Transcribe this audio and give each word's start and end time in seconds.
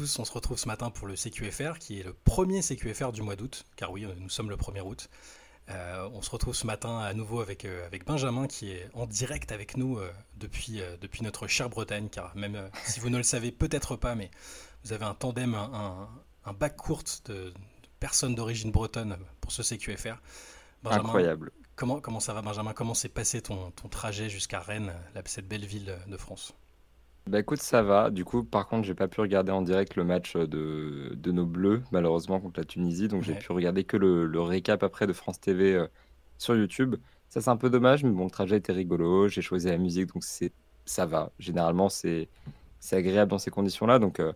tous, 0.00 0.18
on 0.18 0.24
se 0.24 0.32
retrouve 0.32 0.56
ce 0.56 0.66
matin 0.66 0.88
pour 0.88 1.06
le 1.06 1.14
CQFR, 1.14 1.78
qui 1.78 2.00
est 2.00 2.02
le 2.02 2.14
premier 2.14 2.62
CQFR 2.62 3.12
du 3.12 3.20
mois 3.20 3.36
d'août, 3.36 3.66
car 3.76 3.92
oui, 3.92 4.06
nous 4.18 4.30
sommes 4.30 4.48
le 4.48 4.56
1er 4.56 4.80
août. 4.80 5.10
Euh, 5.68 6.08
on 6.14 6.22
se 6.22 6.30
retrouve 6.30 6.54
ce 6.54 6.66
matin 6.66 7.00
à 7.00 7.12
nouveau 7.12 7.42
avec, 7.42 7.66
euh, 7.66 7.84
avec 7.84 8.06
Benjamin, 8.06 8.46
qui 8.46 8.70
est 8.70 8.88
en 8.94 9.04
direct 9.04 9.52
avec 9.52 9.76
nous 9.76 9.98
euh, 9.98 10.10
depuis, 10.36 10.80
depuis 11.02 11.22
notre 11.22 11.46
chère 11.48 11.68
Bretagne, 11.68 12.08
car 12.08 12.34
même 12.34 12.70
si 12.86 12.98
vous 12.98 13.10
ne 13.10 13.18
le 13.18 13.22
savez 13.22 13.52
peut-être 13.52 13.94
pas, 13.94 14.14
mais 14.14 14.30
vous 14.84 14.94
avez 14.94 15.04
un 15.04 15.12
tandem, 15.12 15.54
un, 15.54 16.08
un, 16.46 16.52
bac 16.54 16.78
court 16.78 17.04
de, 17.26 17.52
personnes 17.98 18.34
d'origine 18.34 18.70
bretonne 18.70 19.18
pour 19.42 19.52
ce 19.52 19.62
CQFR. 19.62 20.16
Incroyable. 20.86 21.52
Comment, 21.76 22.00
comment 22.00 22.20
ça 22.20 22.32
va 22.32 22.40
Benjamin? 22.40 22.72
Comment 22.72 22.94
s'est 22.94 23.10
passé 23.10 23.42
ton, 23.42 23.70
ton 23.72 23.88
trajet 23.88 24.30
jusqu'à 24.30 24.60
Rennes, 24.60 24.94
cette 25.26 25.46
belle 25.46 25.66
ville 25.66 25.94
de 26.06 26.16
France? 26.16 26.54
Bah 27.26 27.38
écoute, 27.38 27.60
ça 27.60 27.82
va. 27.82 28.10
Du 28.10 28.24
coup, 28.24 28.42
par 28.44 28.66
contre, 28.66 28.86
j'ai 28.86 28.94
pas 28.94 29.06
pu 29.08 29.20
regarder 29.20 29.52
en 29.52 29.62
direct 29.62 29.94
le 29.96 30.04
match 30.04 30.36
de, 30.36 31.12
de 31.14 31.32
nos 31.32 31.46
Bleus, 31.46 31.82
malheureusement, 31.92 32.40
contre 32.40 32.58
la 32.60 32.64
Tunisie. 32.64 33.08
Donc, 33.08 33.22
j'ai 33.22 33.34
pu 33.34 33.52
regarder 33.52 33.84
que 33.84 33.96
le, 33.96 34.26
le 34.26 34.40
récap 34.40 34.82
après 34.82 35.06
de 35.06 35.12
France 35.12 35.38
TV 35.40 35.74
euh, 35.74 35.86
sur 36.38 36.56
YouTube. 36.56 36.96
Ça, 37.28 37.40
c'est 37.40 37.50
un 37.50 37.56
peu 37.56 37.70
dommage, 37.70 38.02
mais 38.04 38.10
bon, 38.10 38.24
le 38.24 38.30
trajet 38.30 38.56
était 38.56 38.72
rigolo. 38.72 39.28
J'ai 39.28 39.42
choisi 39.42 39.68
la 39.68 39.78
musique, 39.78 40.12
donc 40.12 40.24
c'est 40.24 40.52
ça 40.86 41.06
va. 41.06 41.30
Généralement, 41.38 41.88
c'est 41.88 42.28
c'est 42.80 42.96
agréable 42.96 43.30
dans 43.30 43.38
ces 43.38 43.50
conditions-là. 43.50 43.98
Donc, 43.98 44.18
euh, 44.18 44.32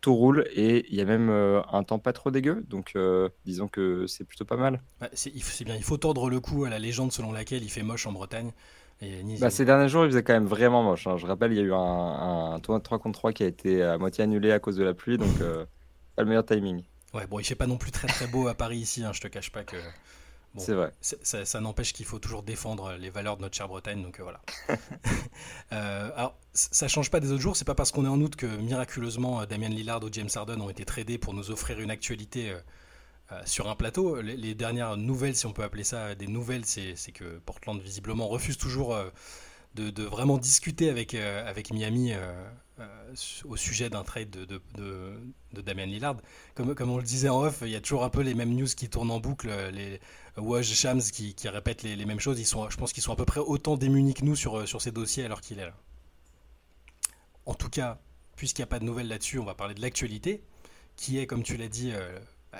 tout 0.00 0.14
roule 0.14 0.44
et 0.54 0.86
il 0.88 0.94
y 0.96 1.00
a 1.00 1.04
même 1.04 1.30
euh, 1.30 1.62
un 1.72 1.84
temps 1.84 1.98
pas 1.98 2.12
trop 2.12 2.30
dégueu. 2.30 2.64
Donc, 2.68 2.96
disons 3.44 3.68
que 3.68 4.06
c'est 4.06 4.24
plutôt 4.24 4.44
pas 4.44 4.56
mal. 4.56 4.82
c'est 5.12 5.64
bien, 5.64 5.76
il 5.76 5.84
faut 5.84 5.98
tordre 5.98 6.28
le 6.30 6.40
cou 6.40 6.64
à 6.64 6.70
la 6.70 6.78
légende 6.78 7.12
selon 7.12 7.32
laquelle 7.32 7.62
il 7.62 7.70
fait 7.70 7.82
moche 7.82 8.06
en 8.06 8.12
Bretagne. 8.12 8.52
Bah, 9.40 9.50
ces 9.50 9.64
derniers 9.64 9.88
jours, 9.88 10.04
il 10.04 10.10
faisait 10.10 10.22
quand 10.22 10.32
même 10.32 10.46
vraiment 10.46 10.82
moche. 10.82 11.06
hein. 11.06 11.16
Je 11.16 11.26
rappelle, 11.26 11.52
il 11.52 11.58
y 11.58 11.60
a 11.60 11.64
eu 11.64 11.72
un, 11.74 12.58
tournoi 12.62 12.78
de 12.78 12.84
3 12.84 12.98
contre 12.98 13.18
3 13.18 13.32
qui 13.32 13.42
a 13.42 13.46
été 13.46 13.82
à 13.82 13.98
moitié 13.98 14.24
annulé 14.24 14.52
à 14.52 14.58
cause 14.58 14.76
de 14.76 14.84
la 14.84 14.94
pluie, 14.94 15.18
donc 15.18 15.40
euh, 15.40 15.64
pas 16.16 16.22
le 16.22 16.28
meilleur 16.28 16.44
timing. 16.44 16.82
Ouais, 17.12 17.26
bon, 17.26 17.38
il 17.38 17.44
fait 17.44 17.54
pas 17.54 17.66
non 17.66 17.76
plus 17.76 17.90
très 17.90 18.08
très 18.08 18.26
beau 18.26 18.48
à 18.48 18.54
Paris 18.54 18.78
ici, 18.78 19.04
hein, 19.04 19.12
je 19.12 19.20
te 19.20 19.28
cache 19.28 19.50
pas 19.52 19.62
que. 19.62 19.76
C'est 20.56 20.74
vrai. 20.74 20.92
Ça, 21.00 21.60
n'empêche 21.60 21.92
qu'il 21.92 22.06
faut 22.06 22.20
toujours 22.20 22.44
défendre 22.44 22.94
les 23.00 23.10
valeurs 23.10 23.36
de 23.36 23.42
notre 23.42 23.56
chère 23.56 23.66
Bretagne, 23.66 24.02
donc 24.02 24.20
euh, 24.20 24.22
voilà. 24.22 24.40
Euh, 25.72 26.10
alors, 26.14 26.36
ça 26.52 26.86
change 26.86 27.10
pas 27.10 27.18
des 27.18 27.32
autres 27.32 27.40
jours, 27.40 27.56
c'est 27.56 27.64
pas 27.64 27.74
parce 27.74 27.90
qu'on 27.90 28.04
est 28.04 28.08
en 28.08 28.20
août 28.20 28.36
que 28.36 28.46
miraculeusement 28.46 29.44
Damien 29.44 29.70
Lillard 29.70 30.04
ou 30.04 30.08
James 30.12 30.28
Harden 30.32 30.60
ont 30.60 30.70
été 30.70 30.84
tradés 30.84 31.18
pour 31.18 31.34
nous 31.34 31.50
offrir 31.50 31.80
une 31.80 31.90
actualité 31.90 32.54
euh, 33.32 33.40
sur 33.46 33.70
un 33.70 33.74
plateau. 33.74 34.20
Les, 34.20 34.54
dernières 34.54 34.98
nouvelles, 34.98 35.34
si 35.34 35.46
on 35.46 35.52
peut 35.54 35.62
appeler 35.62 35.84
ça 35.84 36.14
des 36.14 36.26
nouvelles, 36.26 36.66
c'est 36.66 37.12
que 37.12 37.38
Portland 37.46 37.80
visiblement 37.80 38.28
refuse 38.28 38.58
toujours 38.58 38.94
euh, 38.94 39.08
de, 39.74 40.02
vraiment 40.02 40.36
discuter 40.36 40.90
avec, 40.90 41.14
euh, 41.14 41.50
Miami 41.72 42.12
au 43.44 43.56
sujet 43.56 43.88
d'un 43.88 44.02
trade 44.02 44.28
de, 44.28 44.60
de, 44.74 45.60
Damian 45.62 45.86
Lillard. 45.86 46.16
Comme, 46.54 46.90
on 46.90 46.98
le 46.98 47.02
disait 47.02 47.30
en 47.30 47.40
off, 47.40 47.60
il 47.62 47.70
y 47.70 47.76
a 47.76 47.80
toujours 47.80 48.04
un 48.04 48.10
peu 48.10 48.20
les 48.20 48.34
mêmes 48.34 48.54
news 48.54 48.66
qui 48.66 48.90
tournent 48.90 49.10
en 49.10 49.20
boucle, 49.20 49.48
les 49.72 50.00
Woj 50.36 50.66
Shams 50.74 51.00
qui, 51.00 51.34
répètent 51.48 51.82
les, 51.82 52.04
mêmes 52.04 52.20
choses. 52.20 52.38
Ils 52.38 52.44
sont, 52.44 52.68
je 52.68 52.76
pense 52.76 52.92
qu'ils 52.92 53.02
sont 53.02 53.12
à 53.12 53.16
peu 53.16 53.24
près 53.24 53.40
autant 53.40 53.78
démunis 53.78 54.12
que 54.12 54.24
nous 54.24 54.36
sur, 54.36 54.68
sur 54.68 54.82
ces 54.82 54.92
dossiers 54.92 55.24
alors 55.24 55.40
qu'il 55.40 55.58
est 55.58 55.64
là. 55.64 55.74
En 57.46 57.54
tout 57.54 57.70
cas, 57.70 58.00
puisqu'il 58.36 58.60
n'y 58.60 58.64
a 58.64 58.68
pas 58.68 58.80
de 58.80 58.84
nouvelles 58.84 59.08
là-dessus, 59.08 59.38
on 59.38 59.44
va 59.44 59.54
parler 59.54 59.74
de 59.74 59.80
l'actualité, 59.80 60.42
qui 60.96 61.18
est, 61.18 61.26
comme 61.26 61.42
tu 61.42 61.56
l'as 61.56 61.68
dit, 61.68 61.92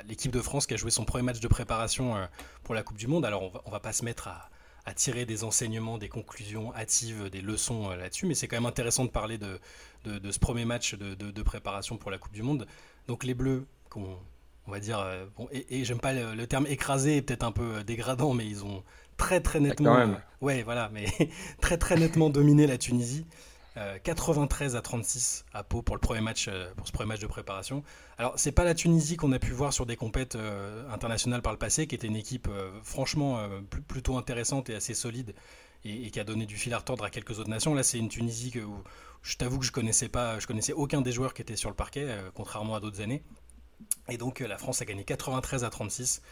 l'équipe 0.08 0.32
de 0.32 0.40
France 0.40 0.66
qui 0.66 0.74
a 0.74 0.76
joué 0.76 0.90
son 0.90 1.04
premier 1.04 1.24
match 1.24 1.40
de 1.40 1.48
préparation 1.48 2.16
euh, 2.16 2.26
pour 2.62 2.74
la 2.74 2.82
Coupe 2.82 2.96
du 2.96 3.06
Monde. 3.06 3.24
Alors 3.24 3.42
on 3.42 3.48
va, 3.48 3.62
va 3.70 3.80
pas 3.80 3.92
se 3.92 4.04
mettre 4.04 4.28
à, 4.28 4.50
tirer 4.94 5.24
des 5.24 5.44
enseignements, 5.44 5.96
des 5.96 6.10
conclusions 6.10 6.74
hâtives, 6.74 7.30
des 7.30 7.40
leçons 7.40 7.90
euh, 7.90 7.96
là-dessus, 7.96 8.26
mais 8.26 8.34
c'est 8.34 8.48
quand 8.48 8.56
même 8.56 8.66
intéressant 8.66 9.04
de 9.04 9.10
parler 9.10 9.38
de, 9.38 9.58
de, 10.04 10.30
ce 10.30 10.38
premier 10.38 10.64
match 10.64 10.94
de, 10.94 11.42
préparation 11.42 11.96
pour 11.96 12.10
la 12.10 12.18
Coupe 12.18 12.32
du 12.32 12.42
Monde. 12.42 12.66
Donc 13.08 13.24
les 13.24 13.34
Bleus, 13.34 13.66
on, 13.96 14.18
on 14.66 14.70
va 14.70 14.80
dire, 14.80 14.98
euh, 15.00 15.26
bon, 15.36 15.48
et, 15.52 15.84
j'aime 15.84 16.00
pas 16.00 16.12
le, 16.12 16.46
terme 16.46 16.66
écrasé, 16.66 17.22
peut-être 17.22 17.44
un 17.44 17.52
peu 17.52 17.82
dégradant, 17.84 18.34
mais 18.34 18.46
ils 18.46 18.64
ont 18.64 18.82
très 19.16 19.40
très 19.40 19.60
nettement, 19.60 20.16
ouais 20.40 20.62
voilà, 20.62 20.90
mais 20.92 21.06
très 21.60 21.78
très 21.78 21.96
nettement 21.96 22.30
dominé 22.30 22.66
la 22.66 22.78
Tunisie. 22.78 23.26
93 23.74 24.74
euh, 24.74 24.78
à 24.78 24.82
36 24.82 25.44
à 25.52 25.64
Pau 25.64 25.82
pour 25.82 25.96
le 25.96 26.00
premier 26.00 26.20
match 26.20 26.46
euh, 26.48 26.72
pour 26.76 26.86
ce 26.86 26.92
premier 26.92 27.08
match 27.08 27.20
de 27.20 27.26
préparation. 27.26 27.82
Alors 28.18 28.34
c'est 28.36 28.52
pas 28.52 28.64
la 28.64 28.74
Tunisie 28.74 29.16
qu'on 29.16 29.32
a 29.32 29.38
pu 29.38 29.50
voir 29.50 29.72
sur 29.72 29.84
des 29.84 29.96
compètes 29.96 30.36
euh, 30.36 30.88
internationales 30.90 31.42
par 31.42 31.52
le 31.52 31.58
passé, 31.58 31.86
qui 31.86 31.94
était 31.94 32.06
une 32.06 32.16
équipe 32.16 32.48
franchement 32.82 33.40
plutôt 33.88 34.16
intéressante 34.16 34.70
et 34.70 34.74
assez 34.74 34.94
solide 34.94 35.34
et, 35.84 36.10
qui 36.10 36.20
a 36.20 36.24
donné 36.24 36.46
du 36.46 36.56
fil 36.56 36.72
à 36.72 36.78
retordre 36.78 37.04
à 37.04 37.10
quelques 37.10 37.38
autres 37.38 37.50
nations. 37.50 37.74
Là 37.74 37.82
c'est 37.82 37.98
une 37.98 38.08
Tunisie 38.08 38.52
que 38.52 38.60
où, 38.60 38.82
je 39.22 39.36
t'avoue 39.36 39.58
que 39.58 39.66
je 39.66 39.72
connaissais 39.72 40.08
pas, 40.08 40.38
je 40.38 40.46
connaissais 40.46 40.72
aucun 40.72 41.00
des 41.00 41.12
joueurs 41.12 41.34
qui 41.34 41.42
étaient 41.42 41.56
sur 41.56 41.70
le 41.70 41.76
parquet, 41.76 42.06
contrairement 42.34 42.76
à 42.76 42.80
d'autres 42.80 43.00
années. 43.00 43.24
Et 44.08 44.18
donc 44.18 44.38
la 44.38 44.56
France 44.56 44.82
a 44.82 44.84
gagné 44.84 45.04
93 45.04 45.64
à 45.64 45.70
36. 45.70 46.22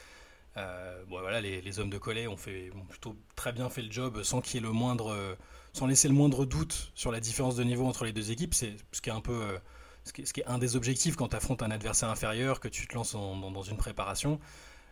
Bon, 0.57 1.21
voilà, 1.21 1.41
les, 1.41 1.79
hommes 1.79 1.91
de 1.91 1.99
Collet 1.99 2.27
ont, 2.27 2.37
fait, 2.37 2.71
plutôt 2.89 3.17
très 3.37 3.53
bien 3.53 3.69
fait 3.71 3.83
le 3.83 3.91
job 3.91 4.23
sans 4.23 4.41
qu'il 4.41 4.57
y 4.57 4.59
ait 4.59 4.67
le 4.67 4.73
moindre 4.73 5.37
sans 5.73 5.87
laisser 5.87 6.09
le 6.09 6.15
moindre 6.15 6.45
doute 6.45 6.93
sur 6.95 7.11
la 7.13 7.21
différence 7.21 7.57
de 7.57 7.65
niveau 7.65 7.87
entre 7.87 8.05
les 8.05 8.13
deux 8.13 8.31
équipes. 8.31 8.55
C'est 8.55 8.75
ce 8.93 9.01
qui 9.01 9.11
est 9.11 9.13
un 9.13 9.21
peu 9.21 9.33
euh, 9.33 9.59
ce 10.05 10.13
qui, 10.13 10.43
un 10.47 10.59
des 10.59 10.77
objectifs 10.77 11.17
quand 11.17 11.29
tu 11.29 11.37
affrontes 11.37 11.63
un 11.63 11.71
adversaire 11.71 12.11
inférieur, 12.11 12.61
que 12.61 12.69
tu 12.69 12.87
te 12.87 12.95
lances 12.95 13.15
dans, 13.15 13.63
une 13.63 13.77
préparation. 13.77 14.39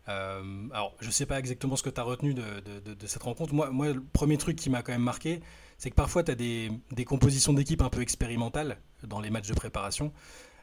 Euh, 0.08 0.68
alors, 0.72 0.94
je 1.00 1.10
sais 1.10 1.26
pas 1.26 1.38
exactement 1.38 1.76
ce 1.76 1.82
que 1.82 1.90
tu 1.90 2.00
as 2.00 2.04
retenu 2.04 2.32
de, 2.32 3.06
cette 3.06 3.22
rencontre. 3.22 3.52
Moi, 3.52 3.92
le 3.92 4.02
premier 4.02 4.38
truc 4.38 4.56
qui 4.56 4.70
m'a 4.70 4.82
quand 4.82 4.92
même 4.92 5.02
marqué, 5.02 5.40
c'est 5.78 5.90
que 5.90 5.94
parfois 5.94 6.22
tu 6.22 6.30
as 6.30 6.34
des, 6.34 6.70
compositions 7.06 7.52
d'équipe 7.52 7.82
un 7.82 7.90
peu 7.90 8.00
expérimentales 8.00 8.78
dans 9.02 9.20
les 9.20 9.30
matchs 9.30 9.48
de 9.48 9.54
préparation. 9.54 10.12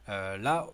Euh, 0.09 0.37
là, 0.37 0.67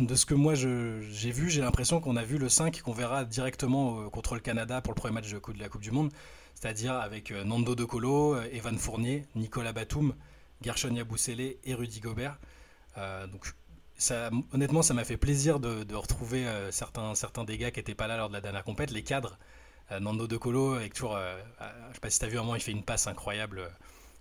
de 0.00 0.14
ce 0.14 0.26
que 0.26 0.34
moi 0.34 0.54
j'ai 0.54 1.30
vu, 1.30 1.50
j'ai 1.50 1.60
l'impression 1.60 2.00
qu'on 2.00 2.16
a 2.16 2.24
vu 2.24 2.38
le 2.38 2.48
5 2.48 2.82
qu'on 2.82 2.92
verra 2.92 3.24
directement 3.24 4.08
contre 4.10 4.34
le 4.34 4.40
Canada 4.40 4.80
pour 4.80 4.92
le 4.92 4.96
premier 4.96 5.14
match 5.14 5.30
de 5.30 5.40
la 5.58 5.68
Coupe 5.68 5.82
du 5.82 5.90
Monde 5.90 6.10
c'est-à-dire 6.54 6.94
avec 6.94 7.30
euh, 7.30 7.44
Nando 7.44 7.74
De 7.74 7.84
Colo, 7.84 8.36
euh, 8.36 8.48
Evan 8.52 8.78
Fournier, 8.78 9.26
Nicolas 9.34 9.72
Batum, 9.72 10.14
Gershon 10.62 10.94
Yabusele 10.94 11.56
et 11.62 11.74
Rudy 11.74 12.00
Gobert. 12.00 12.38
Euh, 12.96 13.26
donc 13.26 13.52
ça, 13.96 14.30
honnêtement, 14.52 14.82
ça 14.82 14.94
m'a 14.94 15.04
fait 15.04 15.16
plaisir 15.16 15.60
de, 15.60 15.94
retrouver 15.94 16.46
certains, 16.70 17.14
certains 17.14 17.44
des 17.44 17.58
gars 17.58 17.70
qui 17.70 17.78
n'étaient 17.78 17.94
pas 17.94 18.06
là 18.06 18.16
lors 18.16 18.28
de 18.28 18.34
la 18.34 18.40
dernière 18.40 18.64
compète, 18.64 18.90
les 18.90 19.04
cadres. 19.04 19.38
Nando 20.00 20.26
De 20.26 20.36
Colo, 20.36 20.74
avec 20.74 20.94
toujours, 20.94 21.16
je 21.60 21.94
sais 21.94 22.00
pas 22.00 22.10
si 22.10 22.18
tu 22.18 22.24
as 22.24 22.28
vu 22.28 22.38
un 22.38 22.42
moment, 22.42 22.56
il 22.56 22.60
fait 22.60 22.72
une 22.72 22.82
passe 22.82 23.06
incroyable, 23.06 23.70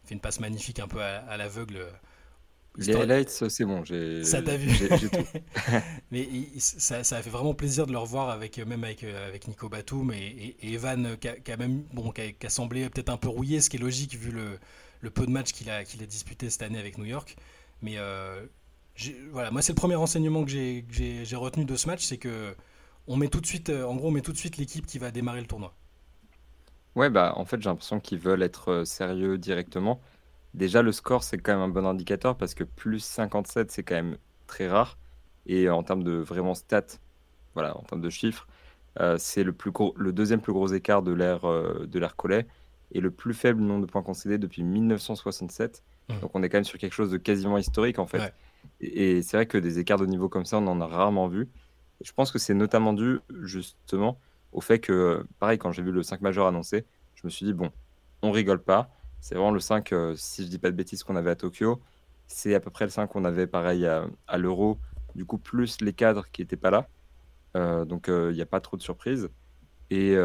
il 0.03 0.07
fait 0.09 0.13
une 0.13 0.21
passe 0.21 0.39
magnifique 0.39 0.79
un 0.79 0.87
peu 0.87 1.01
à 1.01 1.37
l'aveugle 1.37 1.87
les 2.77 2.95
highlights, 2.95 3.29
c'est 3.49 3.65
bon, 3.65 3.83
j'ai. 3.83 4.23
Ça 4.23 4.41
t'a 4.41 4.57
vu. 4.57 4.71
mais 6.11 6.27
ça, 6.57 6.97
a 6.97 7.21
fait 7.21 7.29
vraiment 7.29 7.53
plaisir 7.53 7.85
de 7.85 7.91
le 7.91 7.99
revoir 7.99 8.29
avec 8.29 8.57
même 8.57 8.83
avec, 8.83 9.03
euh, 9.03 9.27
avec 9.27 9.47
Nico 9.47 9.69
Batum 9.69 10.11
et, 10.11 10.55
Evan 10.61 11.05
euh, 11.05 11.15
qui 11.15 11.51
a, 11.51 11.57
même 11.57 11.83
bon 11.93 12.11
qui 12.11 12.21
a, 12.21 12.49
semblé 12.49 12.89
peut-être 12.89 13.09
un 13.09 13.17
peu 13.17 13.29
rouillé, 13.29 13.61
ce 13.61 13.69
qui 13.69 13.77
est 13.77 13.79
logique 13.79 14.15
vu 14.15 14.31
le, 14.31 14.59
le 15.01 15.09
peu 15.11 15.25
de 15.25 15.31
matchs 15.31 15.51
qu'il 15.51 15.69
a 15.69 15.83
qu'il 15.83 16.01
a 16.01 16.07
disputé 16.07 16.49
cette 16.49 16.63
année 16.63 16.79
avec 16.79 16.97
New 16.97 17.05
York. 17.05 17.35
Mais 17.83 17.97
euh, 17.97 18.43
voilà, 19.31 19.51
moi 19.51 19.61
c'est 19.61 19.73
le 19.73 19.77
premier 19.77 19.95
renseignement 19.95 20.43
que 20.43 20.49
j'ai 20.49 21.35
retenu 21.35 21.65
de 21.65 21.75
ce 21.75 21.87
match, 21.87 22.03
c'est 22.03 22.17
que 22.17 22.55
on 23.05 23.17
met 23.17 23.27
tout 23.27 23.41
de 23.41 23.45
suite, 23.45 23.69
en 23.69 23.95
gros, 23.95 24.07
on 24.07 24.11
met 24.11 24.21
tout 24.21 24.31
de 24.31 24.37
suite 24.37 24.57
l'équipe 24.57 24.85
qui 24.85 24.97
va 24.97 25.11
démarrer 25.11 25.41
le 25.41 25.47
tournoi. 25.47 25.75
Ouais, 26.95 27.09
bah 27.09 27.33
en 27.35 27.45
fait 27.45 27.61
j'ai 27.61 27.69
l'impression 27.69 27.99
qu'ils 27.99 28.19
veulent 28.19 28.43
être 28.43 28.83
sérieux 28.85 29.37
directement. 29.37 30.01
Déjà, 30.53 30.81
le 30.81 30.91
score, 30.91 31.23
c'est 31.23 31.37
quand 31.37 31.53
même 31.53 31.61
un 31.61 31.69
bon 31.69 31.85
indicateur 31.85 32.37
parce 32.37 32.53
que 32.53 32.63
plus 32.63 32.99
57, 32.99 33.71
c'est 33.71 33.83
quand 33.83 33.95
même 33.95 34.17
très 34.47 34.67
rare. 34.67 34.97
Et 35.45 35.69
en 35.69 35.83
termes 35.83 36.03
de 36.03 36.13
vraiment 36.13 36.53
stats, 36.53 36.99
voilà, 37.53 37.77
en 37.77 37.81
termes 37.81 38.01
de 38.01 38.09
chiffres, 38.09 38.47
euh, 38.99 39.17
c'est 39.17 39.43
le, 39.43 39.51
plus 39.53 39.71
le 39.95 40.13
deuxième 40.13 40.41
plus 40.41 40.53
gros 40.53 40.67
écart 40.67 41.01
de 41.01 41.11
l'ère 41.11 41.45
euh, 41.45 41.87
de 41.87 41.99
l'ère 41.99 42.15
Collet 42.15 42.45
et 42.91 43.01
le 43.01 43.09
plus 43.09 43.33
faible 43.33 43.61
nombre 43.61 43.85
de 43.87 43.91
points 43.91 44.03
concédés 44.03 44.37
depuis 44.37 44.63
1967. 44.63 45.83
Mmh. 46.09 46.19
Donc 46.19 46.31
on 46.35 46.43
est 46.43 46.49
quand 46.49 46.57
même 46.57 46.63
sur 46.63 46.77
quelque 46.77 46.93
chose 46.93 47.09
de 47.09 47.17
quasiment 47.17 47.57
historique 47.57 47.97
en 47.97 48.05
fait. 48.05 48.33
Et, 48.79 49.21
c'est 49.23 49.35
vrai 49.35 49.47
que 49.47 49.57
des 49.57 49.79
écarts 49.79 49.97
de 49.97 50.05
niveau 50.05 50.29
comme 50.29 50.45
ça, 50.45 50.57
on 50.57 50.67
en 50.67 50.79
a 50.79 50.87
rarement 50.87 51.27
vu. 51.27 51.49
je 52.01 52.11
pense 52.13 52.31
que 52.31 52.39
c'est 52.39 52.53
notamment 52.53 52.93
dû 52.93 53.19
justement 53.41 54.19
au 54.53 54.61
fait 54.61 54.79
que, 54.79 55.25
pareil, 55.39 55.57
quand 55.57 55.71
j'ai 55.71 55.81
vu 55.81 55.91
le 55.91 56.03
5 56.03 56.21
majeur 56.21 56.47
annoncé, 56.47 56.85
je 57.15 57.21
me 57.25 57.29
suis 57.29 57.45
dit, 57.45 57.53
bon, 57.53 57.71
on 58.21 58.31
rigole 58.31 58.61
pas. 58.61 58.89
C'est 59.23 59.35
vraiment 59.35 59.51
le 59.51 59.61
5, 59.61 59.93
euh, 59.93 60.15
si 60.17 60.43
je 60.43 60.49
dis 60.49 60.59
pas 60.59 60.69
de 60.69 60.75
bêtises, 60.75 61.01
qu'on 61.01 61.15
avait 61.15 61.29
à 61.29 61.35
Tokyo. 61.37 61.79
C'est 62.27 62.55
à 62.55 62.59
peu 62.59 62.69
près 62.69 62.83
le 62.83 62.91
5 62.91 63.07
qu'on 63.07 63.23
avait 63.23 63.47
pareil 63.47 63.87
à, 63.87 64.37
l'Euro, 64.37 64.77
du 65.15 65.23
coup, 65.23 65.37
plus 65.37 65.79
les 65.79 65.93
cadres 65.93 66.25
qui 66.33 66.41
n'étaient 66.41 66.57
pas 66.57 66.71
là. 66.71 66.89
Euh, 67.55 67.85
donc, 67.85 68.09
euh, 68.09 68.31
il 68.31 68.35
n'y 68.35 68.41
a 68.41 68.45
pas 68.45 68.59
trop 68.59 68.75
de 68.75 68.81
surprises. 68.81 69.29
Et 69.89 70.15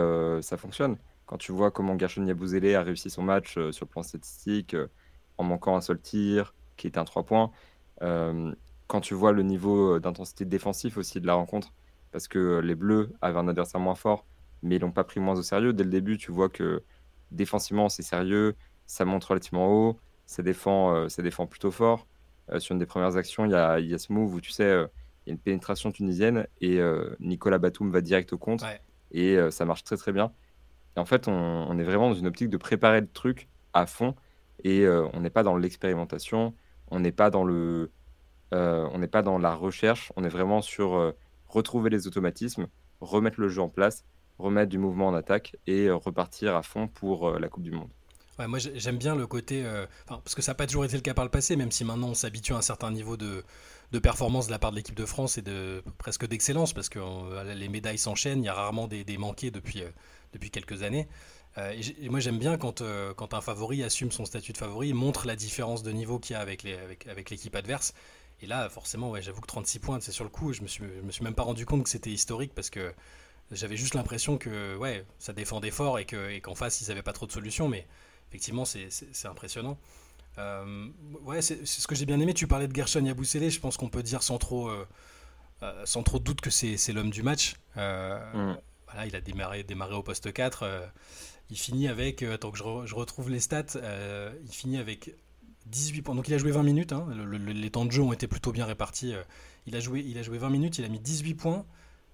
ça 0.43 0.57
fonctionne. 0.57 0.97
Quand 1.27 1.37
tu 1.37 1.53
vois 1.53 1.71
comment 1.71 1.97
Gershon 1.97 2.27
Yabouzélé 2.27 2.75
a 2.75 2.83
réussi 2.83 3.09
son 3.09 3.23
match 3.23 3.53
sur 3.53 3.85
le 3.85 3.87
plan 3.87 4.03
statistique, 4.03 4.75
en 5.37 5.45
manquant 5.45 5.77
un 5.77 5.81
seul 5.81 6.01
tir, 6.01 6.55
qui 6.77 6.89
était 6.89 6.99
un 6.99 7.05
3 7.05 7.25
points. 7.25 7.53
quand 8.01 9.01
tu 9.01 9.15
vois 9.15 9.33
le 9.33 9.43
niveau 9.43 10.01
d'intensité 10.01 10.45
défensif 10.45 10.97
aussi 10.97 11.21
de 11.21 11.27
la 11.27 11.35
rencontre, 11.35 11.73
parce 12.11 12.27
que 12.27 12.59
les 12.59 12.75
Bleus 12.75 13.13
avaient 13.21 13.39
un 13.39 13.47
adversaire 13.47 13.81
moins 13.81 13.95
fort, 13.95 14.25
mais 14.63 14.77
ils 14.77 14.81
l'ont 14.81 14.91
pas 14.91 15.05
pris 15.05 15.21
moins 15.21 15.39
au 15.39 15.43
sérieux. 15.43 15.73
Dès 15.73 15.85
le 15.85 15.91
début, 15.91 16.17
tu 16.19 16.33
vois 16.33 16.49
que 16.49 16.83
défensivement, 17.31 17.89
c'est 17.91 18.03
sérieux 18.03 18.57
ça 18.89 19.05
monte 19.05 19.25
relativement 19.25 19.69
haut, 19.69 20.01
ça 20.27 20.43
défend, 20.43 20.95
euh, 20.95 21.09
ça 21.09 21.23
défend 21.23 21.47
plutôt 21.47 21.71
fort. 21.71 22.07
sur 22.59 22.73
une 22.73 22.79
des 22.79 22.87
premières 22.87 23.17
actions, 23.17 23.45
il 23.45 23.53
y 23.53 23.55
a, 23.55 23.79
y 23.79 23.95
a, 23.95 23.99
ce 23.99 24.13
move 24.13 24.35
où 24.35 24.41
tu 24.41 24.51
sais, 24.51 24.65
il 24.65 25.29
y 25.29 25.31
a 25.31 25.33
une 25.33 25.39
pénétration 25.39 25.93
tunisienne 25.93 26.47
et 26.63 26.81
Nicolas 27.21 27.59
Batum 27.59 27.91
va 27.91 28.01
direct 28.01 28.33
au 28.33 28.39
compte 28.39 28.65
et 29.13 29.37
ça 29.51 29.67
marche 29.67 29.85
très 29.85 29.99
très 29.99 30.13
bien. 30.13 30.33
Et 30.97 31.01
en 31.01 31.05
fait, 31.05 31.29
on, 31.29 31.79
est 31.79 31.83
vraiment 31.83 32.09
dans 32.09 32.15
une 32.15 32.27
optique 32.27 32.49
de 32.49 32.57
préparer 32.57 33.03
le 33.03 33.07
truc 33.07 33.49
à 33.75 33.85
fond 33.85 34.15
et 34.65 34.89
on 34.89 35.21
n'est 35.21 35.29
pas 35.29 35.43
dans 35.43 35.59
l'expérimentation, 35.59 36.55
on 36.91 37.01
n'est 37.01 37.13
pas 37.13 37.29
dans 37.29 37.45
le, 37.45 37.91
on 38.53 38.99
n'est 38.99 39.09
pas 39.09 39.21
dans 39.21 39.37
la 39.39 39.55
recherche, 39.55 40.11
on 40.17 40.25
est 40.25 40.31
vraiment 40.31 40.63
sur 40.63 41.15
retrouver 41.49 41.91
les 41.91 42.07
automatismes, 42.07 42.67
remettre 43.03 43.39
le 43.41 43.49
jeu 43.49 43.61
en 43.61 43.69
place, 43.69 44.07
remettre 44.39 44.71
du 44.71 44.79
mouvement 44.79 45.09
en 45.09 45.15
attaque 45.15 45.55
et 45.67 45.91
repartir 45.91 46.57
à 46.57 46.63
fond 46.63 46.89
pour 46.89 47.39
la 47.39 47.49
Coupe 47.51 47.65
du 47.65 47.73
Monde 47.73 47.91
moi 48.47 48.59
j'aime 48.59 48.99
bien 48.99 49.15
le 49.15 49.27
côté, 49.27 49.65
euh, 49.65 49.87
parce 50.07 50.35
que 50.35 50.43
ça 50.43 50.53
n'a 50.53 50.55
pas 50.55 50.67
toujours 50.67 50.85
été 50.85 50.97
le 50.97 51.03
cas 51.03 51.15
par 51.15 51.25
le 51.25 51.31
passé, 51.31 51.57
même 51.57 51.73
si 51.73 51.85
maintenant 51.85 52.09
on 52.09 52.15
s'habitue 52.15 52.53
à 52.53 52.57
un 52.57 52.63
certain 52.63 52.91
niveau 52.91 53.17
de, 53.17 53.45
de, 53.93 53.99
performance 53.99 54.47
de 54.47 54.53
la 54.53 54.59
part 54.59 54.71
de 54.71 54.77
l'équipe 54.77 54.95
de 54.95 55.07
France 55.07 55.39
et 55.39 55.43
de 55.43 55.83
presque 55.99 56.27
d'excellence, 56.27 56.73
parce 56.73 56.89
que 56.89 57.01
euh, 57.01 57.55
les 57.55 57.69
médailles 57.69 57.99
s'enchaînent, 57.99 58.43
il 58.43 58.47
y 58.47 58.49
a 58.49 58.55
rarement 58.55 58.87
des, 58.87 59.05
des 59.05 59.19
manqués 59.19 59.51
depuis, 59.51 59.83
euh, 59.83 59.91
depuis 60.33 60.51
quelques 60.51 60.83
années. 60.83 61.09
et, 61.57 62.09
moi 62.09 62.21
j'aime 62.21 62.39
bien 62.39 62.57
quand, 62.57 62.83
quand 63.17 63.35
un 63.35 63.41
favori 63.41 63.83
assume 63.83 64.13
son 64.13 64.25
statut 64.25 64.53
de 64.53 64.59
favori, 64.59 64.93
montre 64.93 65.27
la 65.27 65.35
différence 65.35 65.83
de 65.83 65.91
niveau 65.91 66.21
qu'il 66.21 66.35
y 66.35 66.37
a 66.37 66.41
avec 66.41 66.63
l'équipe 66.63 66.81
avec, 67.09 67.33
avec 67.33 67.55
adverse. 67.57 67.95
Et 68.41 68.47
là, 68.47 68.69
forcément, 68.69 69.11
ouais, 69.11 69.23
j'avoue 69.23 69.41
que 69.41 69.49
36 69.49 69.79
points, 69.81 69.99
c'est 70.01 70.13
sur 70.13 70.25
le 70.25 70.31
coup. 70.31 70.53
Je 70.53 70.63
me 70.63 70.69
suis, 70.69 70.85
me 70.85 71.11
suis 71.11 71.25
même 71.25 71.35
pas 71.35 71.43
rendu 71.43 71.67
compte 71.67 71.83
que 71.83 71.89
c'était 71.89 72.11
historique 72.11 72.53
parce 72.55 72.71
que 72.71 72.95
j'avais 73.51 73.77
juste 73.77 73.95
l'impression 73.95 74.39
que 74.39 74.77
ouais, 74.77 75.05
ça 75.19 75.33
défendait 75.33 75.71
fort 75.71 75.99
et 75.99 76.07
qu'en 76.07 76.53
et 76.53 76.55
face, 76.55 76.81
ils 76.81 76.89
n'avaient 76.89 77.03
pas 77.03 77.13
trop 77.13 77.27
de 77.27 77.33
solutions. 77.33 77.69
Mais 77.69 77.87
effectivement, 78.29 78.65
c'est 78.65 79.27
impressionnant. 79.27 79.79
Euh, 80.39 80.89
ouais, 81.25 81.43
c'est 81.43 81.67
ce 81.67 81.87
que 81.87 81.95
j'ai 81.95 82.07
bien 82.07 82.21
aimé. 82.21 82.35
Tu 82.35 82.47
parlais 82.47 82.69
de 82.69 82.75
Gershon 82.75 83.05
Yabusele. 83.05 83.51
Je 83.51 83.61
pense 83.61 83.77
qu'on 83.77 83.89
peut 83.89 84.03
dire 84.03 84.23
sans 84.23 84.39
trop, 84.39 84.69
euh, 84.69 84.87
euh, 85.63 85.85
sans 85.85 86.03
trop 86.03 86.19
de 86.19 86.25
doute 86.25 86.41
que 86.41 86.51
c'est 86.51 86.93
l'homme 86.93 87.11
du 87.11 87.23
match. 87.23 87.55
Mm. 87.77 88.55
Voilà, 88.87 89.07
il 89.07 89.15
a 89.17 89.21
démarré, 89.21 89.65
démarré 89.65 89.95
au 89.95 90.03
poste 90.03 90.33
4. 90.33 90.65
il 91.51 91.59
finit 91.59 91.89
avec, 91.89 92.23
attends 92.23 92.51
que 92.51 92.59
je, 92.59 92.95
retrouve 92.95 93.31
les 93.31 93.41
stats, 93.41 93.79
il 94.43 94.53
finit 94.53 94.79
avec 94.79 95.15
18 95.67 96.03
points. 96.03 96.15
Donc 96.15 96.29
il 96.29 96.35
a 96.35 96.39
joué 96.39 96.53
20 96.53 96.63
minutes. 96.63 96.93
Hein. 96.93 97.07
les 97.47 97.71
temps 97.71 97.85
de 97.85 97.93
jeu 97.93 98.03
ont 98.03 98.13
été 98.13 98.27
plutôt 98.27 98.53
bien 98.53 98.65
répartis. 98.65 99.15
il, 99.67 99.77
a 99.77 99.81
joué, 99.81 100.05
il 100.07 100.17
a 100.19 100.23
joué 100.23 100.39
20 100.39 100.49
minutes, 100.49 100.79
il 100.79 100.85
a 100.85 100.89
mis 100.89 101.01
18 101.01 101.35
points. 101.35 101.67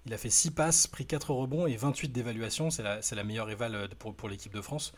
Il 0.07 0.13
a 0.13 0.17
fait 0.17 0.29
6 0.29 0.51
passes, 0.51 0.85
pris 0.85 1.05
4 1.05 1.31
rebonds 1.31 1.65
et 1.65 1.77
28 1.77 2.09
d'évaluation. 2.09 2.69
C'est 2.69 2.83
la, 2.83 2.99
la, 3.09 3.23
meilleure 3.23 3.49
éval 3.49 3.87
pour, 3.97 4.13
pour 4.13 4.29
l'équipe 4.29 4.53
de 4.53 4.61
France. 4.61 4.93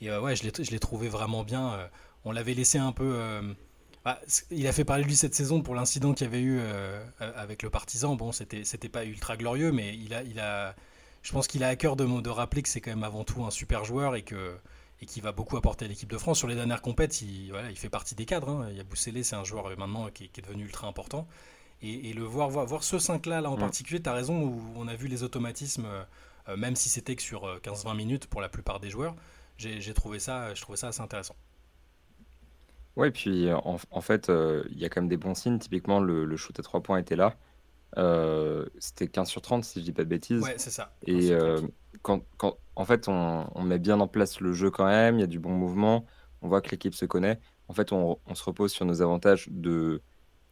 Et 0.00 0.10
euh, 0.10 0.20
ouais, 0.20 0.36
je 0.36 0.44
l'ai 0.44 0.78
trouvé 0.78 1.08
vraiment 1.08 1.44
bien. 1.44 1.72
Euh, 1.72 1.86
on 2.24 2.32
l'avait 2.32 2.54
laissé 2.54 2.78
un 2.78 2.92
peu. 2.92 3.14
Euh, 3.16 3.42
bah, 4.04 4.20
il 4.50 4.66
a 4.66 4.72
fait 4.72 4.84
parler 4.84 5.02
de 5.02 5.08
lui 5.08 5.16
cette 5.16 5.34
saison 5.34 5.62
pour 5.62 5.74
l'incident 5.74 6.12
qu'il 6.12 6.26
y 6.26 6.28
avait 6.28 6.42
eu 6.42 6.60
avec 7.18 7.62
le 7.62 7.70
partisan. 7.70 8.14
Bon, 8.14 8.30
c'était 8.32 8.88
pas 8.88 9.04
ultra 9.04 9.36
glorieux, 9.36 9.72
mais 9.72 9.96
il 9.96 10.14
a, 10.14 10.22
il 10.22 10.38
a, 10.38 10.76
je 11.22 11.32
pense 11.32 11.48
qu'il 11.48 11.64
a 11.64 11.68
à 11.68 11.76
cœur 11.76 11.96
de, 11.96 12.04
de 12.20 12.30
rappeler 12.30 12.62
que 12.62 12.68
c'est 12.68 12.80
quand 12.80 12.90
même 12.90 13.04
avant 13.04 13.24
tout 13.24 13.44
un 13.44 13.50
super 13.50 13.84
joueur 13.84 14.14
et 14.14 14.22
que 14.22 14.56
et 15.02 15.06
qui 15.06 15.20
va 15.20 15.30
beaucoup 15.30 15.58
apporter 15.58 15.84
à 15.84 15.88
l'équipe 15.88 16.10
de 16.10 16.16
France. 16.16 16.38
Sur 16.38 16.48
les 16.48 16.54
dernières 16.54 16.80
compètes, 16.80 17.20
il, 17.20 17.50
voilà, 17.50 17.68
il 17.68 17.76
fait 17.76 17.90
partie 17.90 18.14
des 18.14 18.24
cadres. 18.24 18.48
Hein. 18.48 18.68
Il 18.70 18.76
y 18.76 18.80
a 18.80 18.84
Boussélé, 18.84 19.24
c'est 19.24 19.36
un 19.36 19.44
joueur 19.44 19.68
maintenant 19.76 20.08
qui, 20.08 20.24
est 20.24 20.40
devenu 20.40 20.64
ultra 20.64 20.86
important. 20.86 21.26
Et, 21.82 22.14
le 22.14 22.22
voir, 22.22 22.48
voir, 22.48 22.64
voir 22.64 22.82
ce 22.82 22.96
5-là 22.96 23.42
là, 23.42 23.50
en 23.50 23.56
particulier, 23.58 24.00
tu 24.00 24.08
as 24.08 24.14
raison, 24.14 24.40
où 24.42 24.62
on 24.76 24.88
a 24.88 24.94
vu 24.94 25.08
les 25.08 25.22
automatismes, 25.22 25.86
même 26.56 26.76
si 26.76 26.88
c'était 26.88 27.14
que 27.14 27.20
sur 27.20 27.46
15-20 27.58 27.94
minutes 27.94 28.26
pour 28.28 28.40
la 28.40 28.48
plupart 28.48 28.80
des 28.80 28.88
joueurs 28.88 29.14
j'ai 29.58 29.94
trouvé 29.94 30.18
ça, 30.18 30.54
je 30.54 30.60
trouvais 30.60 30.76
ça 30.76 30.88
assez 30.88 31.00
intéressant. 31.00 31.36
Ouais, 32.96 33.10
puis 33.10 33.52
en, 33.52 33.76
en 33.90 34.00
fait, 34.00 34.30
euh, 34.30 34.64
il 34.70 34.78
y 34.78 34.84
a 34.86 34.88
quand 34.88 35.02
même 35.02 35.08
des 35.08 35.18
bons 35.18 35.34
signes. 35.34 35.58
Typiquement, 35.58 36.00
le, 36.00 36.36
shoot 36.36 36.58
à 36.58 36.62
3 36.62 36.82
points 36.82 36.98
était 36.98 37.16
là. 37.16 37.36
Euh, 37.98 38.66
c'était 38.78 39.06
15 39.06 39.28
sur 39.28 39.42
30, 39.42 39.64
si 39.64 39.80
je 39.80 39.84
dis 39.84 39.92
pas 39.92 40.04
de 40.04 40.08
bêtises. 40.08 40.42
Ouais, 40.42 40.54
c'est 40.56 40.70
ça. 40.70 40.92
Et 41.06 41.30
euh, 41.30 41.60
quand, 42.02 42.22
quand, 42.38 42.56
en 42.74 42.84
fait, 42.84 43.08
on, 43.08 43.46
on, 43.54 43.62
met 43.62 43.78
bien 43.78 44.00
en 44.00 44.08
place 44.08 44.40
le 44.40 44.52
jeu 44.52 44.70
quand 44.70 44.86
même, 44.86 45.18
il 45.18 45.20
y 45.20 45.24
a 45.24 45.28
du 45.28 45.38
bon 45.38 45.50
mouvement, 45.50 46.06
on 46.40 46.48
voit 46.48 46.62
que 46.62 46.70
l'équipe 46.70 46.94
se 46.94 47.04
connaît. 47.04 47.38
En 47.68 47.74
fait, 47.74 47.92
on, 47.92 48.18
on, 48.26 48.34
se 48.34 48.44
repose 48.44 48.72
sur 48.72 48.86
nos 48.86 49.02
avantages 49.02 49.48
de 49.50 50.02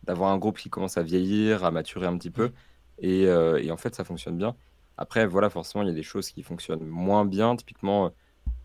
d'avoir 0.02 0.30
un 0.30 0.38
groupe 0.38 0.58
qui 0.58 0.68
commence 0.68 0.98
à 0.98 1.02
vieillir, 1.02 1.64
à 1.64 1.70
maturer 1.70 2.06
un 2.06 2.18
petit 2.18 2.30
peu. 2.30 2.52
Et, 2.98 3.22
et 3.22 3.70
en 3.70 3.76
fait, 3.78 3.94
ça 3.94 4.04
fonctionne 4.04 4.36
bien. 4.36 4.54
Après, 4.98 5.26
voilà, 5.26 5.48
forcément, 5.48 5.82
il 5.82 5.88
y 5.88 5.90
a 5.90 5.94
des 5.94 6.02
choses 6.02 6.28
qui 6.28 6.42
fonctionnent 6.42 6.84
moins 6.84 7.24
bien. 7.24 7.56
Typiquement, 7.56 8.12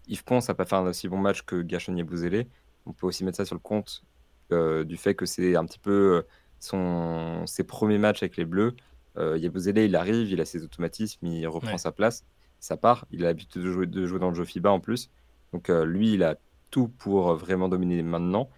Yves 0.10 0.24
Pons 0.24 0.40
n'a 0.48 0.56
pas 0.56 0.66
fait 0.66 0.76
un 0.76 0.86
aussi 0.88 1.08
bon 1.08 1.18
match 1.18 1.44
que 1.44 1.62
Gachonier 1.62 2.04
Bouzélé. 2.04 2.48
On 2.86 2.94
peut 2.94 3.08
aussi 3.08 3.24
mettre 3.24 3.38
ça 3.38 3.46
sur 3.46 3.56
le 3.56 3.62
compte 3.62 4.04
euh, 4.52 4.84
du 4.84 4.98
fait 4.98 5.14
que 5.14 5.28
c'est 5.28 5.56
un 5.56 5.66
petit 5.66 5.78
peu 5.78 6.18
euh, 6.18 6.28
son, 6.60 7.46
ses 7.46 7.64
premiers 7.64 8.00
matchs 8.00 8.24
avec 8.24 8.36
les 8.36 8.46
Bleus. 8.46 8.76
Euh, 9.18 9.38
Yabouzélé, 9.38 9.86
il 9.86 9.96
arrive, 9.96 10.32
il 10.32 10.42
a 10.42 10.46
ses 10.46 10.64
automatismes, 10.64 11.28
il 11.28 11.48
reprend 11.48 11.78
sa 11.78 11.92
place, 11.92 12.26
ça 12.60 12.76
part. 12.76 13.06
Il 13.12 13.24
a 13.24 13.28
l'habitude 13.28 13.62
de 13.62 13.72
jouer, 13.72 13.86
de 13.86 14.06
jouer 14.08 14.20
dans 14.20 14.30
le 14.30 14.36
jeu 14.36 14.46
FIBA 14.46 14.72
en 14.72 14.80
plus. 14.80 15.12
Donc 15.54 15.70
euh, 15.70 15.86
lui, 15.86 16.14
il 16.14 16.24
a 16.24 16.38
tout 16.72 16.88
pour 16.88 17.36
vraiment 17.36 17.70
dominer 17.70 18.02
maintenant. 18.02 18.50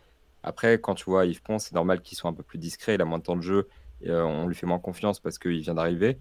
Après, 0.43 0.79
quand 0.79 0.95
tu 0.95 1.05
vois 1.05 1.25
Yves 1.25 1.41
Pons, 1.41 1.59
c'est 1.59 1.75
normal 1.75 2.01
qu'il 2.01 2.17
soit 2.17 2.29
un 2.29 2.33
peu 2.33 2.43
plus 2.43 2.59
discret, 2.59 2.95
il 2.95 3.01
a 3.01 3.05
moins 3.05 3.19
de 3.19 3.23
temps 3.23 3.35
de 3.35 3.41
jeu, 3.41 3.67
et, 4.01 4.11
on 4.11 4.47
lui 4.47 4.55
fait 4.55 4.65
moins 4.65 4.79
confiance 4.79 5.19
parce 5.19 5.37
qu'il 5.37 5.59
vient 5.59 5.75
d'arriver. 5.75 6.17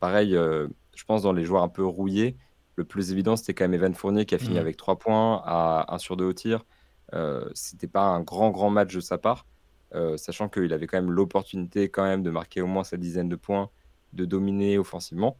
pareil, 0.00 0.32
je 0.32 1.04
pense 1.06 1.22
dans 1.22 1.32
les 1.32 1.44
joueurs 1.44 1.62
un 1.62 1.68
peu 1.68 1.84
rouillés, 1.84 2.36
le 2.76 2.84
plus 2.84 3.12
évident, 3.12 3.36
c'était 3.36 3.54
quand 3.54 3.64
même 3.64 3.74
Evan 3.74 3.94
Fournier 3.94 4.24
qui 4.24 4.34
a 4.34 4.38
fini 4.38 4.54
mmh. 4.54 4.58
avec 4.58 4.76
3 4.76 4.98
points 4.98 5.42
à 5.44 5.94
1 5.94 5.98
sur 5.98 6.16
2 6.16 6.24
au 6.24 6.32
tir. 6.32 6.64
Euh, 7.12 7.48
c'était 7.54 7.86
pas 7.86 8.02
un 8.02 8.20
grand, 8.20 8.50
grand 8.50 8.70
match 8.70 8.94
de 8.94 9.00
sa 9.00 9.18
part, 9.18 9.46
euh, 9.94 10.16
sachant 10.16 10.48
qu'il 10.48 10.72
avait 10.72 10.86
quand 10.86 10.96
même 10.98 11.10
l'opportunité 11.10 11.88
quand 11.88 12.04
même 12.04 12.22
de 12.22 12.30
marquer 12.30 12.60
au 12.60 12.66
moins 12.66 12.84
sa 12.84 12.96
dizaine 12.96 13.28
de 13.28 13.36
points, 13.36 13.70
de 14.12 14.24
dominer 14.24 14.78
offensivement. 14.78 15.36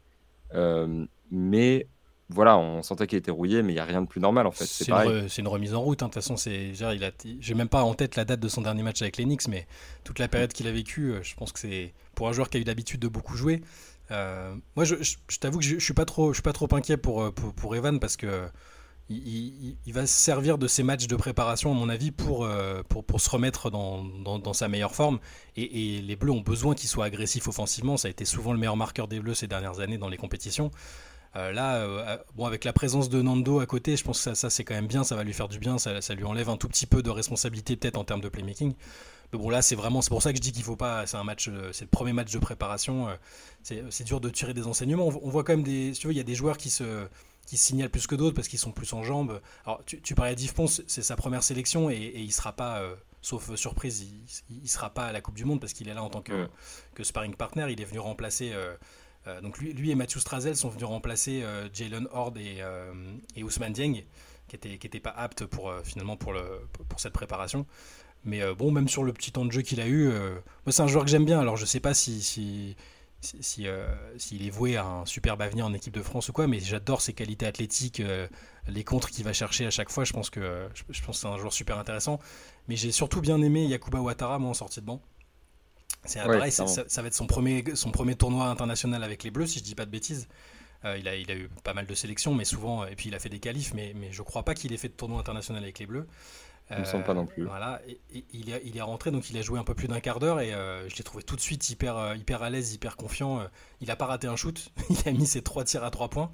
Euh, 0.53 1.05
mais 1.31 1.87
voilà, 2.29 2.57
on 2.57 2.81
sentait 2.81 3.05
qu'il 3.05 3.19
était 3.19 3.31
rouillé, 3.31 3.61
mais 3.61 3.73
il 3.73 3.75
n'y 3.75 3.81
a 3.81 3.85
rien 3.85 4.01
de 4.01 4.07
plus 4.07 4.19
normal 4.19 4.47
en 4.47 4.51
fait. 4.51 4.65
C'est 4.65 4.89
une, 4.89 5.27
une, 5.37 5.47
remise 5.47 5.75
en 5.75 5.81
route. 5.81 6.01
Hein. 6.01 6.07
De 6.07 6.13
toute 6.13 6.23
façon, 6.23 6.35
j'ai 6.37 7.53
même 7.53 7.69
pas 7.69 7.83
en 7.83 7.93
tête 7.93 8.15
la 8.15 8.25
date 8.25 8.39
de 8.39 8.47
son 8.47 8.61
dernier 8.61 8.81
match 8.81 9.01
avec 9.01 9.17
les 9.17 9.25
Knicks, 9.25 9.47
mais 9.47 9.67
toute 10.03 10.17
la 10.17 10.27
période 10.27 10.51
qu'il 10.51 10.67
a 10.67 10.71
vécue, 10.71 11.11
euh, 11.11 11.23
je 11.23 11.35
pense 11.35 11.51
que 11.51 11.59
c'est 11.59 11.93
pour 12.15 12.27
un 12.27 12.33
joueur 12.33 12.49
qui 12.49 12.57
a 12.57 12.59
eu 12.59 12.63
l'habitude 12.63 12.99
de 12.99 13.07
beaucoup 13.07 13.35
jouer, 13.35 13.61
moi, 14.09 14.85
je, 14.85 14.95
t'avoue 15.39 15.59
que 15.59 15.65
je, 15.65 15.79
je, 15.79 15.83
suis 15.83 15.93
pas 15.93 16.05
trop, 16.05 16.31
je 16.31 16.35
suis 16.35 16.43
pas 16.43 16.53
trop 16.53 16.67
inquiet 16.73 16.97
pour, 16.97 17.21
euh, 17.21 17.31
pour, 17.31 17.75
Evan 17.75 17.99
parce 17.99 18.17
que 18.17 18.47
il, 19.09 19.77
va 19.87 20.07
se 20.07 20.13
servir 20.13 20.57
de 20.57 20.67
ces 20.67 20.81
matchs 20.81 21.05
de 21.05 21.15
préparation, 21.15 21.71
à 21.71 21.75
mon 21.75 21.89
avis, 21.89 22.09
pour, 22.11 22.43
euh, 22.43 22.81
pour, 22.83 23.21
se 23.21 23.29
remettre 23.29 23.69
dans, 23.69 24.03
dans, 24.03 24.53
sa 24.53 24.67
meilleure 24.67 24.95
forme. 24.95 25.19
Et, 25.55 26.01
les 26.01 26.15
Bleus 26.15 26.31
ont 26.31 26.41
besoin 26.41 26.73
qu'il 26.73 26.89
soit 26.89 27.05
agressif 27.05 27.47
offensivement. 27.47 27.97
Ça 27.97 28.07
a 28.07 28.11
été 28.11 28.25
souvent 28.25 28.51
le 28.51 28.57
meilleur 28.57 28.77
marqueur 28.77 29.07
des 29.07 29.19
Bleus 29.19 29.35
ces 29.35 29.47
dernières 29.47 29.79
années 29.79 29.99
dans 29.99 30.09
les 30.09 30.17
compétitions. 30.17 30.71
là, 31.35 32.17
bon, 32.35 32.45
avec 32.45 32.63
la 32.63 32.73
présence 32.73 33.09
de 33.09 33.21
Nando 33.21 33.59
à 33.59 33.67
côté, 33.67 33.95
je 33.95 34.03
pense 34.03 34.17
que 34.17 34.23
ça, 34.23 34.35
ça 34.35 34.49
c'est 34.49 34.63
quand 34.63 34.75
même 34.75 34.87
bien, 34.87 35.03
ça 35.03 35.15
va 35.15 35.23
lui 35.23 35.33
faire 35.33 35.49
du 35.49 35.59
bien, 35.59 35.77
ça, 35.77 36.01
ça, 36.01 36.15
lui 36.15 36.23
enlève 36.23 36.49
un 36.49 36.57
tout 36.57 36.67
petit 36.67 36.87
peu 36.87 37.03
de 37.03 37.11
responsabilité 37.11 37.75
peut-être 37.75 37.97
en 37.97 38.05
termes 38.05 38.21
de 38.21 38.29
playmaking. 38.29 38.73
Bon, 39.37 39.49
là, 39.49 39.61
c'est 39.61 39.75
vraiment, 39.75 40.01
c'est 40.01 40.09
pour 40.09 40.21
ça 40.21 40.31
que 40.31 40.37
je 40.37 40.41
dis 40.41 40.51
qu'il 40.51 40.63
faut 40.63 40.75
pas. 40.75 41.05
C'est 41.07 41.17
un 41.17 41.23
match, 41.23 41.47
euh, 41.47 41.71
c'est 41.73 41.85
le 41.85 41.89
premier 41.89 42.13
match 42.13 42.31
de 42.31 42.39
préparation. 42.39 43.09
Euh, 43.09 43.15
c'est 43.89 44.03
dur 44.03 44.21
de 44.21 44.29
tirer 44.29 44.53
des 44.53 44.67
enseignements. 44.67 45.07
On, 45.07 45.29
voit 45.29 45.43
quand 45.43 45.53
même 45.53 45.63
des, 45.63 45.91
tu 45.93 46.07
vois, 46.07 46.13
il 46.13 46.17
y 46.17 46.21
a 46.21 46.23
des 46.23 46.35
joueurs 46.35 46.57
qui 46.57 46.69
se, 46.69 47.07
qui 47.47 47.57
signalent 47.57 47.89
plus 47.89 48.07
que 48.07 48.15
d'autres 48.15 48.35
parce 48.35 48.47
qu'ils 48.47 48.59
sont 48.59 48.71
plus 48.71 48.91
en 48.93 49.03
jambes. 49.03 49.41
Alors, 49.65 49.83
tu, 49.85 50.15
parlais 50.15 50.35
d'Yves 50.35 50.53
Ponce, 50.53 50.83
c'est 50.87 51.01
sa 51.01 51.15
première 51.15 51.43
sélection 51.43 51.89
et, 51.89 51.95
et 51.95 52.19
il 52.19 52.31
sera 52.31 52.53
pas, 52.53 52.79
euh, 52.81 52.95
sauf 53.21 53.55
surprise, 53.55 54.05
il, 54.49 54.61
ne 54.61 54.67
sera 54.67 54.91
pas 54.91 55.07
à 55.07 55.11
la 55.11 55.21
Coupe 55.21 55.35
du 55.35 55.45
Monde 55.45 55.59
parce 55.59 55.73
qu'il 55.73 55.89
est 55.89 55.93
là 55.93 56.03
en 56.03 56.09
tant 56.09 56.21
que, 56.21 56.47
que 56.93 57.03
sparring 57.03 57.35
partner. 57.35 57.67
Il 57.71 57.81
est 57.81 57.85
venu 57.85 57.99
remplacer. 57.99 58.53
donc 59.41 59.57
lui, 59.57 59.73
lui 59.73 59.89
et 59.89 59.95
Mathieu 59.95 60.19
Strazel 60.19 60.55
sont 60.55 60.69
venus 60.69 60.85
remplacer 60.85 61.43
Jalen 61.73 62.07
Horde 62.11 62.37
et, 62.37 62.63
et 63.35 63.43
Ousmane 63.43 63.73
Dieng, 63.73 64.03
qui 64.47 64.55
n'étaient 64.55 64.77
qui 64.77 64.85
était 64.85 64.99
pas 64.99 65.09
aptes 65.09 65.45
pour 65.45 65.73
finalement 65.83 66.17
pour, 66.17 66.33
le, 66.33 66.61
pour 66.87 66.99
cette 66.99 67.13
préparation. 67.13 67.65
Mais 68.25 68.41
euh, 68.41 68.55
bon, 68.55 68.71
même 68.71 68.89
sur 68.89 69.03
le 69.03 69.13
petit 69.13 69.31
temps 69.31 69.45
de 69.45 69.51
jeu 69.51 69.61
qu'il 69.61 69.79
a 69.79 69.85
eu, 69.85 70.09
euh, 70.09 70.33
moi 70.65 70.71
c'est 70.71 70.81
un 70.81 70.87
joueur 70.87 71.05
que 71.05 71.11
j'aime 71.11 71.25
bien. 71.25 71.39
Alors 71.39 71.57
je 71.57 71.65
sais 71.65 71.79
pas 71.79 71.93
si, 71.93 72.23
si, 72.23 72.75
si, 73.21 73.67
euh, 73.67 73.87
s'il 74.17 74.45
est 74.45 74.49
voué 74.49 74.77
à 74.77 74.85
un 74.85 75.05
superbe 75.05 75.43
avenir 75.43 75.65
en 75.65 75.73
équipe 75.73 75.93
de 75.93 76.01
France 76.01 76.29
ou 76.29 76.33
quoi, 76.33 76.47
mais 76.47 76.59
j'adore 76.59 77.01
ses 77.01 77.13
qualités 77.13 77.45
athlétiques, 77.45 78.01
les 78.67 78.83
contres 78.83 79.11
qu'il 79.11 79.23
va 79.23 79.31
chercher 79.31 79.67
à 79.67 79.69
chaque 79.69 79.91
fois. 79.91 80.05
Je 80.05 80.13
pense 80.13 80.31
que 80.31 80.67
je, 80.89 81.01
pense 81.03 81.19
c'est 81.19 81.27
un 81.27 81.37
joueur 81.37 81.53
super 81.53 81.77
intéressant. 81.77 82.19
Mais 82.67 82.75
j'ai 82.75 82.91
surtout 82.91 83.21
bien 83.21 83.39
aimé 83.43 83.67
Yakuba 83.67 83.99
Ouattara, 83.99 84.39
moi 84.39 84.49
en 84.49 84.55
sortie 84.55 84.81
de 84.81 84.85
banc. 84.85 85.01
C'est 86.03 86.19
pareil, 86.23 86.51
ça, 86.51 86.65
va 86.65 87.07
être 87.07 87.13
son 87.13 87.27
premier, 87.27 87.63
son 87.75 87.91
premier 87.91 88.15
tournoi 88.15 88.47
international 88.47 89.03
avec 89.03 89.23
les 89.23 89.31
Bleus, 89.31 89.47
si 89.47 89.59
je 89.59 89.63
dis 89.63 89.75
pas 89.75 89.85
de 89.85 89.91
bêtises. 89.91 90.27
il, 90.83 91.07
a, 91.07 91.15
il 91.15 91.29
a 91.29 91.35
eu 91.35 91.47
pas 91.63 91.75
mal 91.75 91.85
de 91.85 91.93
sélections, 91.95 92.33
mais 92.33 92.45
souvent, 92.45 92.85
et 92.85 92.95
puis 92.95 93.09
il 93.09 93.15
a 93.15 93.19
fait 93.19 93.29
des 93.29 93.39
qualifs, 93.39 93.73
mais, 93.75 93.93
mais 93.95 94.11
je 94.11 94.21
crois 94.23 94.43
pas 94.43 94.55
qu'il 94.55 94.73
ait 94.73 94.77
fait 94.77 94.89
de 94.89 94.93
tournoi 94.93 95.19
international 95.19 95.61
avec 95.61 95.77
les 95.77 95.85
Bleus. 95.85 96.07
Il. 96.71 96.77
Euh, 98.51 98.59
est, 98.73 98.81
rentré, 98.81 99.11
donc 99.11 99.29
il 99.29 99.37
a 99.37 99.41
joué 99.41 99.59
un 99.59 99.63
peu 99.63 99.75
plus 99.75 99.87
d'un 99.87 99.99
quart 99.99 100.19
d'heure 100.19 100.39
et 100.39 100.53
euh, 100.53 100.89
je 100.89 100.95
l'ai 100.95 101.03
trouvé 101.03 101.23
tout 101.23 101.35
de 101.35 101.41
suite 101.41 101.69
hyper, 101.69 101.97
euh, 101.97 102.15
hyper 102.15 102.41
à 102.41 102.49
l'aise, 102.49 102.73
hyper 102.73 102.97
confiant. 102.97 103.45
il 103.81 103.87
n'a 103.87 103.95
pas 103.95 104.05
raté 104.05 104.27
un 104.27 104.35
shoot, 104.35 104.71
il 104.89 105.07
a 105.07 105.11
mis 105.11 105.27
ses 105.27 105.43
trois 105.43 105.63
tirs 105.63 105.83
à 105.83 105.91
trois 105.91 106.09
points. 106.09 106.31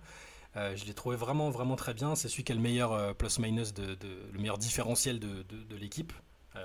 je 0.56 0.86
l'ai 0.86 0.94
trouvé 0.94 1.18
vraiment, 1.18 1.50
vraiment 1.50 1.76
très 1.76 1.94
bien. 1.94 2.16
C'est 2.16 2.30
celui 2.30 2.44
qui 2.44 2.52
a 2.54 2.56
le 2.56 2.62
meilleur 2.62 3.16
plus-minus, 3.16 3.74
de, 3.74 3.98
le 4.32 4.40
meilleur 4.40 4.58
différentiel 4.58 5.20
de, 5.20 5.44
de, 5.44 5.76
l'équipe, 5.76 6.14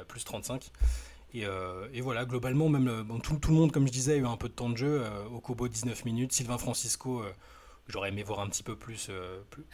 plus 0.07 0.25
35. 0.25 0.71
Et, 1.35 1.45
voilà, 2.01 2.25
globalement, 2.25 2.69
même 2.69 3.05
tout, 3.23 3.39
le 3.49 3.55
monde, 3.55 3.73
comme 3.73 3.87
je 3.87 3.93
disais, 3.93 4.13
a 4.13 4.17
eu 4.17 4.27
un 4.27 4.37
peu 4.37 4.49
de 4.49 4.55
temps 4.55 4.71
de 4.71 4.77
jeu. 4.77 5.05
au 5.33 5.41
Kobo, 5.41 5.67
19 5.69 6.05
minutes. 6.05 6.33
Sylvain 6.33 6.59
Francisco, 6.59 7.23
j'aurais 7.89 8.09
aimé 8.09 8.23
voir 8.23 8.41
un 8.41 8.49
petit 8.49 8.63
peu 8.63 8.77
plus, 8.77 9.11
plus, 9.51 9.65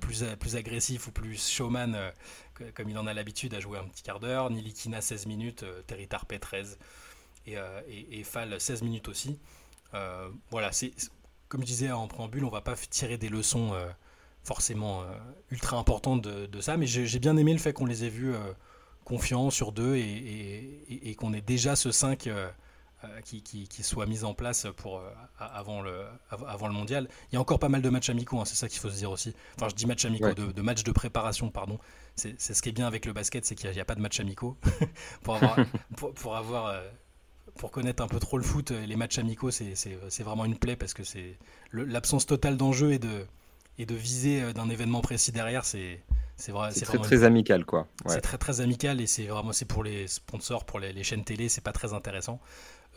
plus, 0.00 0.24
plus, 0.38 0.56
agressif 0.56 1.06
ou 1.08 1.12
plus 1.12 1.48
showman, 1.48 2.12
comme 2.74 2.88
il 2.88 2.98
en 2.98 3.06
a 3.06 3.14
l'habitude, 3.14 3.54
à 3.54 3.60
jouer 3.60 3.78
un 3.78 3.84
petit 3.84 4.02
quart 4.02 4.20
d'heure. 4.20 4.50
Nilikina, 4.50 5.00
16 5.00 5.26
minutes. 5.26 5.64
Terry 5.86 6.08
Tarpé, 6.08 6.38
13. 6.38 6.78
Et, 7.46 7.56
et, 8.10 8.24
Fall, 8.24 8.60
16 8.60 8.82
minutes 8.82 9.08
aussi. 9.08 9.38
voilà, 10.50 10.72
c'est 10.72 10.92
comme 11.54 11.60
je 11.60 11.66
disais 11.66 11.92
en 11.92 12.08
préambule, 12.08 12.44
on 12.44 12.50
va 12.50 12.60
pas 12.60 12.74
tirer 12.74 13.16
des 13.16 13.28
leçons 13.28 13.74
euh, 13.74 13.86
forcément 14.42 15.02
euh, 15.02 15.06
ultra 15.52 15.78
importantes 15.78 16.20
de, 16.22 16.60
ça, 16.60 16.76
mais 16.76 16.86
j'ai 16.86 17.18
bien 17.20 17.36
aimé 17.36 17.52
le 17.52 17.60
fait 17.60 17.72
qu'on 17.72 17.86
les 17.86 18.04
ait 18.04 18.08
vus 18.08 18.34
euh, 18.34 18.52
confiants 19.04 19.50
sur 19.50 19.70
deux 19.70 19.94
et, 19.94 21.14
qu'on 21.16 21.32
ait 21.32 21.40
déjà 21.40 21.76
ce 21.76 21.92
5 21.92 22.28
qui, 23.24 23.42
qui, 23.42 23.82
soit 23.82 24.06
mis 24.06 24.24
en 24.24 24.34
place 24.34 24.66
pour, 24.76 25.02
avant, 25.38 25.82
le, 25.82 26.04
avant 26.30 26.66
le 26.66 26.72
mondial. 26.72 27.08
Il 27.30 27.34
y 27.34 27.38
a 27.38 27.40
encore 27.40 27.58
pas 27.58 27.68
mal 27.68 27.82
de 27.82 27.88
matchs 27.88 28.10
amicaux, 28.10 28.40
hein, 28.40 28.44
c'est 28.44 28.54
ça 28.54 28.68
qu'il 28.68 28.80
faut 28.80 28.90
se 28.90 28.96
dire 28.96 29.10
aussi. 29.10 29.34
Enfin, 29.56 29.68
je 29.68 29.74
dis 29.74 29.86
matchs 29.86 30.04
amicaux, 30.04 30.34
de, 30.34 30.62
matchs 30.62 30.84
de 30.84 30.92
préparation, 30.92 31.50
pardon. 31.50 31.78
C'est 32.14 32.38
ce 32.38 32.62
qui 32.62 32.68
est 32.68 32.72
bien 32.72 32.86
avec 32.86 33.06
le 33.06 33.12
basket, 33.12 33.44
c'est 33.44 33.54
qu'il 33.54 33.70
n'y 33.70 33.80
a, 33.80 33.84
pas 33.84 33.94
de 33.94 34.00
matchs 34.00 34.20
amicaux. 34.20 34.56
pour 35.22 35.36
avoir, 35.36 35.56
pour 36.14 36.36
avoir 36.36 36.82
pour 37.56 37.70
connaître 37.70 38.02
un 38.02 38.08
peu 38.08 38.18
trop 38.18 38.38
le 38.38 38.44
foot, 38.44 38.70
euh, 38.70 38.86
les 38.86 38.96
matchs 38.96 39.18
amicaux, 39.18 39.50
c'est 39.50 40.22
vraiment 40.22 40.44
une 40.44 40.58
plaie 40.58 40.76
parce 40.76 40.94
que 40.94 41.04
c'est 41.04 41.38
l'absence 41.72 42.26
totale 42.26 42.56
d'enjeu 42.56 42.92
et 42.92 42.98
de, 42.98 43.26
et 43.78 43.86
de 43.86 43.94
visée 43.94 44.42
euh, 44.42 44.52
d'un 44.52 44.68
événement 44.68 45.00
précis 45.00 45.32
derrière, 45.32 45.64
c'est 45.64 46.02
c'est 46.36 46.52
vrai, 46.52 46.70
c'est 46.72 46.84
très, 46.84 46.98
très 46.98 47.24
amical 47.24 47.64
quoi. 47.64 47.86
C'est 48.06 48.20
très 48.20 48.38
très 48.38 48.60
amical 48.60 49.00
et 49.00 49.06
c'est 49.06 49.26
vraiment 49.26 49.52
c'est 49.52 49.64
pour 49.64 49.84
les 49.84 50.06
sponsors, 50.08 50.64
pour 50.64 50.80
les, 50.80 51.02
chaînes 51.02 51.24
télé, 51.24 51.48
c'est 51.48 51.60
pas 51.60 51.72
très 51.72 51.92
intéressant. 51.92 52.40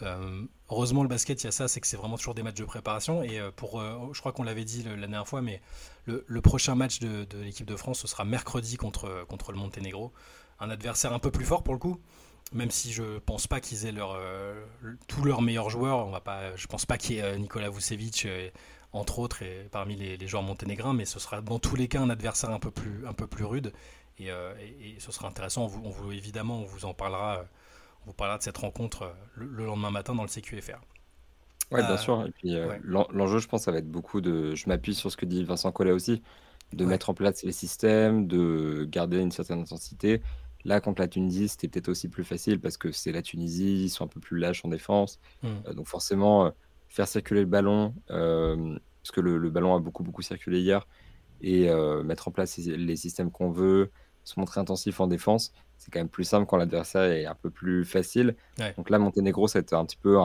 Euh, 0.03 0.43
heureusement 0.69 1.01
le 1.01 1.09
basket, 1.09 1.41
il 1.41 1.45
y 1.45 1.47
a 1.47 1.51
ça, 1.51 1.67
c'est 1.67 1.81
que 1.81 1.87
c'est 1.87 1.97
vraiment 1.97 2.17
toujours 2.17 2.35
des 2.35 2.43
matchs 2.43 2.57
de 2.57 2.65
préparation 2.65 3.23
et 3.23 3.39
pour, 3.55 3.81
je 4.13 4.19
crois 4.19 4.31
qu'on 4.31 4.43
l'avait 4.43 4.65
dit 4.65 4.83
la 4.83 4.95
dernière 4.95 5.27
fois, 5.27 5.41
mais 5.41 5.61
le, 6.05 6.23
le 6.27 6.41
prochain 6.41 6.75
match 6.75 6.99
de, 6.99 7.25
de 7.25 7.39
l'équipe 7.39 7.65
de 7.65 7.75
France, 7.75 7.99
ce 7.99 8.07
sera 8.07 8.25
mercredi 8.25 8.77
contre 8.77 9.25
contre 9.27 9.51
le 9.51 9.57
Monténégro, 9.57 10.13
un 10.59 10.69
adversaire 10.69 11.13
un 11.13 11.19
peu 11.19 11.31
plus 11.31 11.45
fort 11.45 11.63
pour 11.63 11.73
le 11.73 11.79
coup 11.79 11.99
même 12.53 12.71
si 12.71 12.93
je 12.93 13.19
pense 13.19 13.47
pas 13.47 13.59
qu'ils 13.59 13.85
aient 13.85 13.91
leur, 13.91 14.13
euh, 14.15 14.63
tous 15.07 15.23
leurs 15.23 15.41
meilleurs 15.41 15.69
joueurs, 15.69 16.05
on 16.05 16.11
va 16.11 16.21
pas, 16.21 16.55
je 16.55 16.67
pense 16.67 16.85
pas 16.85 16.97
qu'il 16.97 17.15
y 17.15 17.19
ait 17.19 17.23
euh, 17.23 17.37
Nikola 17.37 17.69
Vucevic 17.69 18.25
euh, 18.25 18.49
entre 18.93 19.19
autres 19.19 19.43
et 19.43 19.67
parmi 19.71 19.95
les, 19.95 20.27
joueurs 20.27 20.43
monténégrins, 20.43 20.93
mais 20.93 21.05
ce 21.05 21.19
sera 21.19 21.41
dans 21.41 21.59
tous 21.59 21.75
les 21.75 21.87
cas 21.87 22.01
un 22.01 22.09
adversaire 22.09 22.51
un 22.51 22.59
peu 22.59 22.71
plus, 22.71 23.05
un 23.07 23.13
peu 23.13 23.27
plus 23.27 23.45
rude 23.45 23.73
et, 24.19 24.29
ce 24.99 25.11
sera 25.11 25.27
intéressant. 25.27 25.63
On 25.63 25.89
vous, 25.89 26.11
évidemment, 26.11 26.61
on 26.61 26.65
vous 26.65 26.85
en 26.85 26.93
parlera, 26.93 27.45
on 28.03 28.07
vous 28.07 28.13
parlera 28.13 28.37
de 28.37 28.43
cette 28.43 28.57
rencontre 28.57 29.13
le, 29.35 29.65
lendemain 29.65 29.91
matin 29.91 30.15
dans 30.15 30.23
le 30.23 30.29
CQFR. 30.29 30.79
Oui, 31.71 31.81
bien 31.81 31.97
sûr. 31.97 32.25
Et 32.25 32.31
puis 32.31 32.55
l'enjeu, 32.83 33.39
je 33.39 33.47
pense, 33.47 33.63
ça 33.63 33.71
va 33.71 33.79
être 33.79 33.91
beaucoup 33.91 34.21
de. 34.21 34.55
Je 34.55 34.67
m'appuie 34.67 34.95
sur 34.95 35.11
ce 35.11 35.17
que 35.17 35.25
dit 35.25 35.43
Vincent 35.43 35.71
Collet 35.71 35.91
aussi, 35.91 36.23
de 36.73 36.85
mettre 36.85 37.09
en 37.09 37.13
place 37.13 37.43
les 37.43 37.51
systèmes, 37.51 38.25
de 38.27 38.87
garder 38.89 39.19
une 39.19 39.31
certaine 39.31 39.59
intensité 39.59 40.21
Là, 40.67 40.81
contre 40.81 41.01
la 41.01 41.07
Tunisie, 41.07 41.47
c'était 41.47 41.69
peut-être 41.69 41.87
aussi 41.87 42.09
plus 42.09 42.25
facile 42.25 42.59
parce 42.59 42.75
que 42.75 42.91
c'est 42.91 43.13
la 43.13 43.21
Tunisie, 43.21 43.85
ils 43.85 43.89
sont 43.89 44.03
un 44.03 44.09
peu 44.09 44.19
plus 44.19 44.37
lâches 44.37 44.65
en 44.65 44.67
défense. 44.67 45.17
Euh, 45.45 45.73
donc 45.73 45.87
forcément, 45.87 46.47
euh, 46.47 46.49
faire 46.97 47.07
circuler 47.07 47.41
le 47.41 47.47
ballon, 47.47 47.93
euh, 48.09 48.77
parce 49.01 49.11
que 49.11 49.21
le, 49.21 49.49
ballon 49.49 49.75
a 49.75 49.79
beaucoup, 49.79 50.03
beaucoup 50.03 50.21
circulé 50.21 50.59
hier, 50.59 50.87
et 51.41 51.69
mettre 52.03 52.27
en 52.27 52.31
place 52.31 52.57
les 52.57 52.95
systèmes 52.95 53.29
qu'on 53.29 53.51
veut, 53.51 53.91
se 54.23 54.39
montrer 54.39 54.59
intensif 54.59 54.99
en 54.99 55.07
défense, 55.07 55.53
c'est 55.77 55.91
quand 55.91 55.99
même 55.99 56.09
plus 56.09 56.23
simple 56.23 56.47
quand 56.47 56.57
l'adversaire 56.57 57.03
est 57.03 57.27
un 57.27 57.35
peu 57.35 57.51
plus 57.51 57.85
facile. 57.85 58.35
Donc 58.75 58.89
là, 58.89 58.97
Monténégro, 58.97 59.47
c'est 59.47 59.71
un 59.73 59.85
petit 59.85 59.97
peu... 59.97 60.17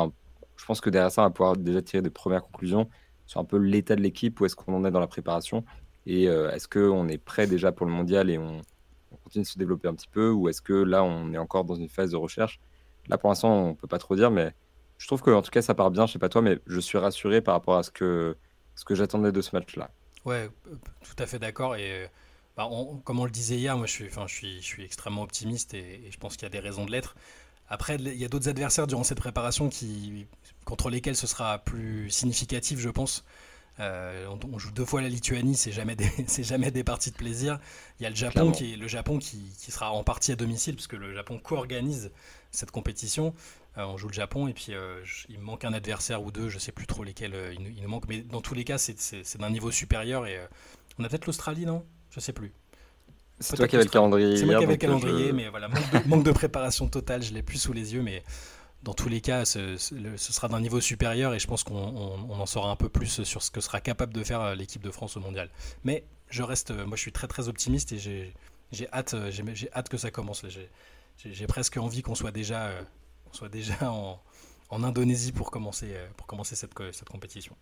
Je 0.57 0.65
pense 0.65 0.81
que 0.81 0.89
derrière 0.89 1.13
ça, 1.13 1.23
on 1.23 1.27
va 1.27 1.31
pouvoir 1.31 1.57
déjà 1.57 1.83
tirer 1.83 2.03
des 2.03 2.11
premières 2.11 2.43
conclusions 2.43 2.89
sur 3.27 3.41
un 3.41 3.45
peu 3.45 3.59
l'état 3.59 3.95
de 3.95 4.01
l'équipe, 4.01 4.41
où 4.41 4.47
est-ce 4.47 4.57
qu'on 4.57 4.75
en 4.75 4.85
est 4.87 4.91
dans 4.91 5.01
la 5.01 5.07
préparation, 5.07 5.65
et 6.07 6.25
est-ce 6.25 6.67
qu'on 6.67 7.07
est 7.09 7.19
prêt 7.19 7.47
déjà 7.47 7.73
pour 7.73 7.85
le 7.85 7.93
mondial 7.93 8.31
et 8.31 8.39
on 8.39 8.63
on 9.13 9.17
continue 9.17 9.45
de 9.45 9.49
se 9.49 9.59
développer 9.59 9.89
un 9.89 9.95
petit 9.95 10.09
peu 10.09 10.31
ou 10.31 10.49
est-ce 10.49 10.63
que 10.63 10.73
là 10.73 11.05
on 11.05 11.33
est 11.33 11.39
encore 11.39 11.65
dans 11.65 11.75
une 11.75 11.89
phase 11.89 12.11
de 12.11 12.17
recherche? 12.17 12.61
Là 13.09 13.19
pour 13.19 13.29
l'instant 13.29 13.67
on 13.67 13.75
peut 13.75 13.87
pas 13.87 13.99
trop 13.99 14.17
dire, 14.17 14.31
mais 14.31 14.55
je 15.03 15.09
trouve 15.09 15.21
que 15.21 15.31
en 15.31 15.43
tout 15.43 15.51
cas 15.51 15.63
ça 15.63 15.75
part 15.75 15.91
bien. 15.91 16.07
Je 16.07 16.13
sais 16.13 16.21
pas 16.21 16.29
toi, 16.29 16.43
mais 16.43 16.61
je 16.69 16.79
suis 16.79 16.97
rassuré 16.97 17.41
par 17.41 17.55
rapport 17.55 17.77
à 17.77 17.83
ce 17.83 17.91
que 17.91 18.37
ce 18.77 18.85
que 18.85 18.95
j'attendais 18.95 19.33
de 19.33 19.41
ce 19.41 19.51
match-là. 19.55 19.91
Ouais, 20.25 20.49
tout 21.05 21.17
à 21.19 21.27
fait 21.27 21.41
d'accord 21.41 21.75
et 21.75 22.09
bah, 22.57 22.69
comme 23.05 23.19
on 23.19 23.25
le 23.25 23.31
disait 23.33 23.57
hier, 23.57 23.77
moi 23.77 23.87
je 23.87 23.93
suis, 23.93 24.09
je 24.09 24.33
suis, 24.33 24.63
je 24.63 24.67
suis 24.67 24.85
extrêmement 24.85 25.23
optimiste 25.23 25.75
et, 25.75 26.09
je 26.09 26.17
pense 26.19 26.37
qu'il 26.37 26.45
y 26.45 26.47
a 26.47 26.51
des 26.51 26.61
raisons 26.61 26.85
de 26.85 26.93
l'être. 26.93 27.17
Après, 27.69 27.97
il 27.97 28.15
y 28.15 28.25
a 28.25 28.29
d'autres 28.29 28.49
adversaires 28.49 28.87
durant 28.87 29.03
cette 29.03 29.19
préparation 29.19 29.69
qui, 29.69 30.27
contre 30.65 30.89
lesquels 30.89 31.17
ce 31.17 31.27
sera 31.27 31.59
plus 31.59 32.09
significatif, 32.11 32.79
je 32.79 32.91
pense. 32.91 33.25
Euh, 33.81 34.27
on, 34.53 34.59
joue 34.59 34.71
deux 34.71 34.85
fois 34.85 35.01
la 35.01 35.09
Lituanie, 35.09 35.57
c'est 35.57 35.73
jamais 35.73 35.97
des, 35.97 36.09
c'est 36.29 36.45
jamais 36.45 36.71
des 36.71 36.85
parties 36.85 37.11
de 37.11 37.17
plaisir. 37.17 37.59
Il 37.99 38.05
y 38.05 38.07
a 38.07 38.11
le 38.11 38.17
Japon 38.17 38.53
qui 38.53 38.75
est 38.75 38.77
le 38.77 38.87
Japon 38.87 39.19
qui, 39.19 39.41
sera 39.59 39.91
en 39.91 40.05
partie 40.05 40.31
à 40.31 40.37
domicile 40.37 40.75
puisque 40.77 40.93
le 40.93 41.13
Japon 41.13 41.41
co-organise 41.43 42.13
cette 42.53 42.71
compétition. 42.71 43.35
Euh, 43.79 43.85
on 43.85 43.97
joue 43.97 44.09
le 44.09 44.13
Japon 44.13 44.49
et 44.49 44.53
puis 44.53 44.69
euh, 44.71 45.03
il 45.29 45.39
me 45.39 45.45
manque 45.45 45.65
un 45.65 45.73
adversaire 45.73 46.23
ou 46.23 46.31
deux, 46.31 46.49
je 46.49 46.59
sais 46.59 46.73
plus 46.73 46.87
trop 46.87 47.05
lesquels 47.05 47.35
il, 47.53 47.83
nous 47.83 47.89
manque, 47.89 48.07
mais 48.09 48.21
dans 48.21 48.43
tous 48.43 48.55
les 48.55 48.65
cas 48.65 48.77
c'est, 48.77 48.97
d'un 49.39 49.51
niveau 49.51 49.71
supérieur 49.71 50.27
et 50.27 50.39
on 50.99 51.05
a 51.05 51.09
peut-être 51.09 51.27
l'Australie 51.27 51.65
non? 51.65 51.85
Je 52.11 52.21
sais 52.21 52.35
plus. 52.35 52.53
C'est 53.41 53.57
toi 53.57 53.67
qui 53.67 53.77
avais 53.77 53.85
le 53.85 53.91
calendrier. 53.91 54.37
C'est 54.37 54.45
moi 54.45 54.57
qui 54.57 54.65
avais 54.65 54.75
le 54.75 54.79
calendrier, 54.79 55.33
mais 55.33 55.49
voilà 55.49 55.69
manque 55.69 55.91
de, 55.91 56.09
manque 56.09 56.25
de 56.25 56.33
préparation 56.33 56.87
totale, 56.87 57.23
je 57.23 57.33
l'ai 57.33 57.43
plus 57.43 57.59
sous 57.59 57.73
les 57.73 57.95
yeux, 57.95 58.03
mais 58.03 58.23
dans 58.83 58.95
tous 58.95 59.09
les 59.09 59.21
cas, 59.21 59.45
ce, 59.45 59.77
sera 59.77 60.49
d'un 60.49 60.61
niveau 60.61 60.81
supérieur 60.81 61.35
et 61.35 61.39
je 61.39 61.47
pense 61.47 61.63
qu'on 61.63 61.75
en 61.77 62.47
saura 62.47 62.71
un 62.71 62.77
peu 62.77 62.89
plus 62.89 63.23
sur 63.23 63.43
ce 63.43 63.51
que 63.51 63.61
sera 63.61 63.81
capable 63.81 64.13
de 64.13 64.25
faire 64.25 64.41
euh, 64.41 64.55
l'équipe 64.55 64.83
de 64.83 64.91
France 64.91 65.17
au 65.17 65.21
mondial. 65.21 65.51
Mais 65.85 66.05
je 66.31 66.43
reste, 66.43 66.73
euh, 66.73 66.85
moi 66.85 66.97
je 66.97 67.03
suis 67.03 67.13
très 67.13 67.29
très 67.29 67.49
optimiste 67.49 67.93
et 67.93 67.99
j'ai 67.99 68.89
hâte, 68.93 69.15
euh, 69.15 69.31
j'ai 69.31 69.73
hâte 69.73 69.89
que 69.89 69.97
ça 69.97 70.11
commence. 70.11 70.45
J'ai 71.25 71.47
presque 71.47 71.77
envie 71.77 72.03
qu'on 72.03 72.17
soit 72.17 72.33
déjà, 72.33 72.73
soit 73.33 73.49
déjà 73.49 73.91
en, 73.91 74.19
Indonésie 74.71 75.33
pour 75.33 75.51
commencer, 75.51 75.95
pour 76.17 76.27
commencer 76.27 76.57
cette, 76.57 76.73
cette 76.93 77.09
compétition. 77.09 77.55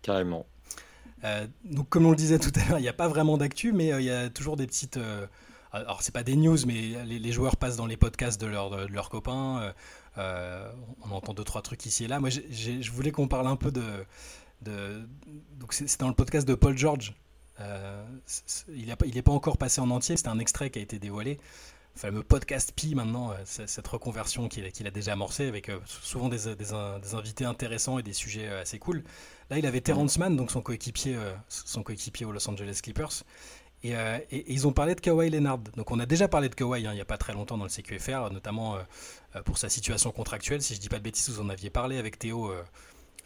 Carrément. 0.00 0.46
donc 1.64 1.90
comme 1.90 2.06
on 2.06 2.10
le 2.10 2.16
disait 2.16 2.38
tout 2.38 2.52
à 2.54 2.64
l'heure, 2.66 2.78
il 2.78 2.82
n'y 2.82 2.88
a 2.88 2.94
pas 2.94 3.08
vraiment 3.08 3.36
d'actu, 3.36 3.72
mais 3.72 3.88
il 3.88 4.04
y 4.04 4.10
a 4.10 4.30
toujours 4.30 4.56
des 4.56 4.66
petites 4.66 4.98
alors 5.72 6.02
c'est 6.02 6.12
pas 6.12 6.24
des 6.24 6.34
news, 6.34 6.56
mais 6.66 7.04
les, 7.04 7.32
joueurs 7.32 7.56
passent 7.56 7.76
dans 7.76 7.86
les 7.86 7.96
podcasts 7.96 8.40
de, 8.40 8.46
de 8.46 8.92
leurs 8.92 9.10
copains. 9.10 9.72
Euh, 10.18 10.72
on 11.02 11.12
entend 11.12 11.34
deux 11.34 11.44
trois 11.44 11.62
trucs 11.62 11.86
ici 11.86 12.04
et 12.04 12.08
là. 12.08 12.20
Moi, 12.20 12.30
je 12.30 12.90
voulais 12.90 13.12
qu'on 13.12 13.28
parle 13.28 13.46
un 13.46 13.56
peu 13.56 13.70
de, 13.70 14.04
donc 14.62 15.72
c'est 15.72 16.00
dans 16.00 16.08
le 16.08 16.14
podcast 16.14 16.46
de 16.46 16.54
Paul 16.54 16.76
George. 16.76 17.14
Euh, 17.60 18.02
il 18.68 18.86
n'est 18.86 19.22
pas, 19.22 19.32
encore 19.32 19.58
passé 19.58 19.80
en 19.80 19.90
entier. 19.90 20.16
C'est 20.16 20.28
un 20.28 20.38
extrait 20.38 20.70
qui 20.70 20.78
a 20.78 20.82
été 20.82 20.98
dévoilé. 20.98 21.38
Fameux 22.00 22.22
podcast 22.22 22.72
Pi 22.74 22.94
maintenant, 22.94 23.30
euh, 23.30 23.34
cette 23.44 23.86
reconversion 23.86 24.48
qu'il 24.48 24.86
a 24.86 24.90
déjà 24.90 25.12
amorcée 25.12 25.46
avec 25.46 25.70
souvent 25.84 26.28
des, 26.28 26.48
invités 27.14 27.44
intéressants 27.44 27.98
et 27.98 28.02
des 28.02 28.14
sujets 28.14 28.48
assez 28.48 28.78
cool. 28.78 29.04
Là, 29.50 29.58
il 29.58 29.66
avait 29.66 29.80
Terrence 29.80 30.18
Mann, 30.18 30.36
donc 30.36 30.50
son 30.50 30.62
coéquipier, 30.62 31.18
son 31.48 31.82
coéquipier 31.82 32.24
aux 32.24 32.32
Los 32.32 32.48
Angeles 32.48 32.80
Clippers. 32.82 33.24
Euh, 33.86 34.18
et, 34.30 34.52
ils 34.52 34.66
ont 34.66 34.72
parlé 34.72 34.94
de 34.94 35.00
Kawhi 35.00 35.30
Leonard. 35.30 35.58
Donc 35.76 35.90
on 35.90 35.98
a 35.98 36.06
déjà 36.06 36.28
parlé 36.28 36.48
de 36.48 36.54
Kawhi 36.54 36.86
hein, 36.86 36.92
il 36.92 36.96
n'y 36.96 37.00
a 37.00 37.06
pas 37.06 37.18
très 37.18 37.32
longtemps 37.32 37.56
dans 37.56 37.64
le 37.64 37.70
CQFR, 37.70 38.30
notamment 38.32 38.76
euh, 38.76 38.82
euh, 39.36 39.42
pour 39.42 39.58
sa 39.58 39.68
situation 39.68 40.10
contractuelle. 40.12 40.62
Si 40.62 40.74
je 40.74 40.80
dis 40.80 40.88
pas 40.88 40.98
de 40.98 41.04
bêtises, 41.04 41.30
vous 41.30 41.40
en 41.40 41.48
aviez 41.48 41.70
parlé 41.70 41.98
avec 41.98 42.18
Théo 42.18 42.52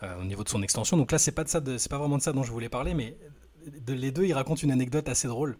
au 0.02 0.24
niveau 0.24 0.44
de 0.44 0.48
son 0.50 0.62
extension. 0.62 0.96
Donc 0.98 1.12
là, 1.12 1.18
c'est 1.18 1.32
pas 1.32 1.44
pas 1.44 1.98
vraiment 1.98 2.18
de 2.18 2.22
ça 2.22 2.32
dont 2.32 2.42
je 2.42 2.52
voulais 2.52 2.68
parler, 2.68 2.92
mais 2.92 3.16
les 3.86 4.10
deux, 4.10 4.24
ils 4.24 4.34
racontent 4.34 4.60
une 4.60 4.72
anecdote 4.72 5.08
assez 5.08 5.28
drôle. 5.28 5.56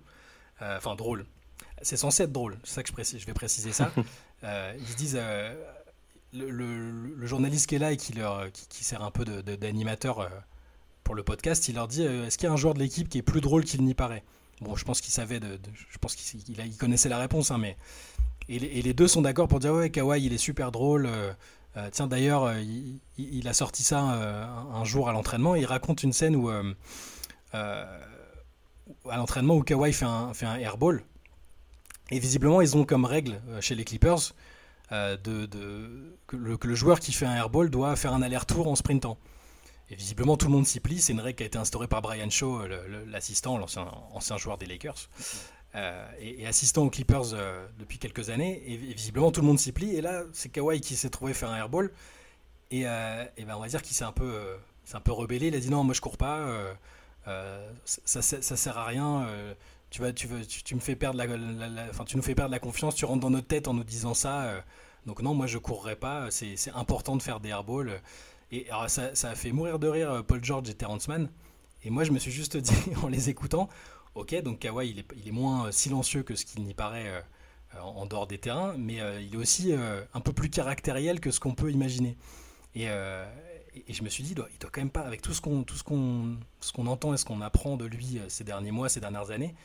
Enfin 0.60 0.94
drôle. 0.94 1.26
C'est 1.84 1.96
censé 1.96 2.24
être 2.24 2.32
drôle. 2.32 2.58
C'est 2.64 2.74
ça 2.74 2.82
que 2.82 2.88
je, 2.88 2.92
précise, 2.92 3.20
je 3.20 3.26
vais 3.26 3.34
préciser 3.34 3.72
ça. 3.72 3.92
ils 4.42 4.94
disent. 4.96 5.18
Le, 6.32 7.26
journaliste 7.26 7.68
qui 7.68 7.76
est 7.76 7.78
là 7.78 7.92
et 7.92 7.96
qui, 7.96 8.12
leur, 8.12 8.50
qui, 8.50 8.84
sert 8.84 9.02
un 9.02 9.12
peu 9.12 9.24
d'animateur 9.24 10.28
pour 11.04 11.14
le 11.14 11.22
podcast, 11.22 11.68
il 11.68 11.76
leur 11.76 11.86
dit 11.86 12.02
Est-ce 12.02 12.36
qu'il 12.38 12.48
y 12.48 12.50
a 12.50 12.52
un 12.52 12.56
joueur 12.56 12.74
de 12.74 12.80
l'équipe 12.80 13.08
qui 13.08 13.18
est 13.18 13.22
plus 13.22 13.40
drôle 13.40 13.64
qu'il 13.64 13.84
n'y 13.84 13.94
paraît? 13.94 14.24
Bon, 14.60 14.74
je 14.74 14.84
pense 14.84 15.00
qu'il 15.00 15.12
savait, 15.12 15.40
de, 15.40 15.58
je 15.90 15.98
pense 15.98 16.16
qu'il 16.16 16.40
il 16.48 16.76
connaissait 16.76 17.08
la 17.08 17.18
réponse, 17.18 17.50
hein, 17.50 17.58
mais 17.58 17.76
et 18.48 18.58
les, 18.58 18.92
deux 18.92 19.08
sont 19.08 19.22
d'accord 19.22 19.48
pour 19.48 19.58
dire 19.58 19.72
ouais, 19.72 19.90
Kawhi, 19.90 20.22
il 20.22 20.32
est 20.32 20.38
super 20.38 20.70
drôle. 20.70 21.06
Euh, 21.06 21.32
euh, 21.76 21.88
tiens, 21.90 22.06
d'ailleurs, 22.06 22.44
euh, 22.44 22.62
il, 23.16 23.48
a 23.48 23.54
sorti 23.54 23.82
ça 23.82 24.00
un, 24.00 24.84
jour 24.84 25.08
à 25.08 25.12
l'entraînement. 25.12 25.54
Il 25.54 25.64
raconte 25.64 26.02
une 26.02 26.12
scène 26.12 26.36
où 26.36 26.50
à 27.50 29.16
l'entraînement 29.16 29.56
où 29.56 29.62
Kawhi 29.62 29.92
fait 29.92 30.04
un, 30.04 30.34
fait 30.34 30.46
un 30.46 30.56
airball. 30.56 31.02
Et 32.10 32.18
visiblement, 32.18 32.60
ils 32.60 32.76
ont 32.76 32.84
comme 32.84 33.04
règle 33.04 33.40
chez 33.60 33.74
les 33.74 33.84
Clippers 33.84 34.34
de, 34.90 35.48
que, 36.26 36.36
le, 36.36 36.74
joueur 36.74 37.00
qui 37.00 37.12
fait 37.12 37.26
un 37.26 37.34
airball 37.34 37.70
doit 37.70 37.96
faire 37.96 38.12
un 38.12 38.22
aller-retour 38.22 38.68
en 38.68 38.76
sprintant. 38.76 39.18
Et 39.90 39.96
visiblement, 39.96 40.36
tout 40.36 40.46
le 40.46 40.52
monde 40.52 40.66
s'y 40.66 40.80
plie. 40.80 41.00
C'est 41.00 41.12
une 41.12 41.20
règle 41.20 41.36
qui 41.36 41.42
a 41.42 41.46
été 41.46 41.58
instaurée 41.58 41.88
par 41.88 42.02
Brian 42.02 42.30
Shaw, 42.30 42.66
l'assistant, 43.06 43.58
l'ancien 43.58 43.90
ancien 44.12 44.36
joueur 44.36 44.58
des 44.58 44.66
Lakers. 44.66 45.08
et, 46.20 46.46
assistant 46.46 46.82
aux 46.84 46.90
Clippers 46.90 47.34
depuis 47.78 47.98
quelques 47.98 48.30
années. 48.30 48.62
Et, 48.66 48.76
visiblement, 48.76 49.32
tout 49.32 49.40
le 49.40 49.46
monde 49.46 49.58
s'y 49.58 49.72
plie. 49.72 49.96
Et 49.96 50.00
là, 50.00 50.22
c'est 50.32 50.50
Kawhi 50.50 50.80
qui 50.80 50.96
s'est 50.96 51.10
trouvé 51.10 51.32
faire 51.34 51.50
un 51.50 51.56
airball. 51.56 51.90
Et, 52.70 52.82
et 52.82 52.84
ben, 53.44 53.56
on 53.56 53.60
va 53.60 53.68
dire 53.68 53.82
qu'il 53.82 53.96
s'est 53.96 54.04
un 54.04 54.12
peu, 54.12 54.56
un 54.92 55.00
peu 55.00 55.12
rebellé. 55.12 55.48
Il 55.48 55.54
a 55.54 55.60
dit 55.60 55.70
non, 55.70 55.84
moi 55.84 55.94
je 55.94 56.02
cours 56.02 56.18
pas. 56.18 56.46
ça, 57.84 58.22
ça, 58.22 58.56
sert 58.56 58.78
à 58.78 58.84
rien 58.84 59.26
tu, 59.94 60.00
vas, 60.00 60.12
tu, 60.12 60.26
veux, 60.26 60.44
tu, 60.44 60.74
me 60.74 60.80
fais 60.80 60.96
perdre 60.96 61.22
la, 61.22 61.86
enfin, 61.88 62.04
tu 62.04 62.16
nous 62.16 62.22
fais 62.22 62.34
perdre 62.34 62.50
la 62.50 62.58
confiance, 62.58 62.96
tu 62.96 63.04
rentres 63.04 63.20
dans 63.20 63.30
notre 63.30 63.46
tête 63.46 63.68
en 63.68 63.74
nous 63.74 63.84
disant 63.84 64.12
ça. 64.12 64.42
Euh, 64.42 64.60
donc 65.06 65.22
non, 65.22 65.34
moi 65.34 65.46
je 65.46 65.56
courrais 65.56 65.94
pas, 65.94 66.32
c'est 66.32 66.56
important 66.74 67.14
de 67.14 67.22
faire 67.22 67.38
des 67.38 67.50
airballs. 67.50 68.00
Et 68.50 68.68
alors, 68.70 68.90
ça, 68.90 69.14
ça, 69.14 69.30
a 69.30 69.34
fait 69.36 69.52
mourir 69.52 69.78
de 69.78 69.86
rire 69.86 70.10
euh, 70.10 70.22
Paul 70.22 70.42
George 70.42 70.68
et 70.68 70.74
Terrence 70.74 71.06
Mann. 71.06 71.30
Et 71.84 71.90
moi 71.90 72.02
je 72.02 72.10
me 72.10 72.18
suis 72.18 72.32
juste 72.32 72.56
dit 72.70 72.74
en 73.04 73.06
les 73.06 73.30
écoutant, 73.30 73.68
ok, 74.16 74.34
donc 74.42 74.58
Kawhi 74.58 74.90
il 74.90 74.98
est, 74.98 75.06
il 75.16 75.28
est 75.28 75.32
moins 75.32 75.70
silencieux 75.70 76.24
que 76.24 76.34
ce 76.34 76.44
qu'il 76.44 76.64
n'y 76.64 76.74
paraît 76.74 77.06
euh, 77.06 77.80
en, 77.80 78.06
dehors 78.06 78.26
des 78.26 78.38
terrains, 78.38 78.74
mais 78.76 78.98
il 79.20 79.34
est 79.34 79.36
aussi 79.36 79.72
un 79.74 80.20
peu 80.20 80.32
plus 80.32 80.50
caractériel 80.50 81.20
que 81.20 81.30
ce 81.30 81.38
qu'on 81.38 81.54
peut 81.54 81.70
imaginer. 81.70 82.16
Et, 82.76 82.84
et, 82.84 83.92
je 83.92 84.04
me 84.04 84.08
suis 84.08 84.22
dit, 84.22 84.30
il 84.30 84.34
doit, 84.36 84.48
doit 84.60 84.70
quand 84.72 84.80
même 84.80 84.90
pas, 84.90 85.00
avec 85.00 85.22
tout 85.22 85.34
ce 85.34 85.40
qu'on 85.40 85.64
ce 85.66 85.82
qu'on 86.72 86.86
entend 86.86 87.12
et 87.12 87.16
ce 87.16 87.24
qu'on 87.24 87.40
apprend 87.40 87.76
de 87.76 87.84
lui 87.84 88.20
ces 88.28 88.44
derniers 88.44 88.70
mois, 88.70 88.88
ces 88.88 89.00
dernières 89.00 89.32
années, 89.32 89.56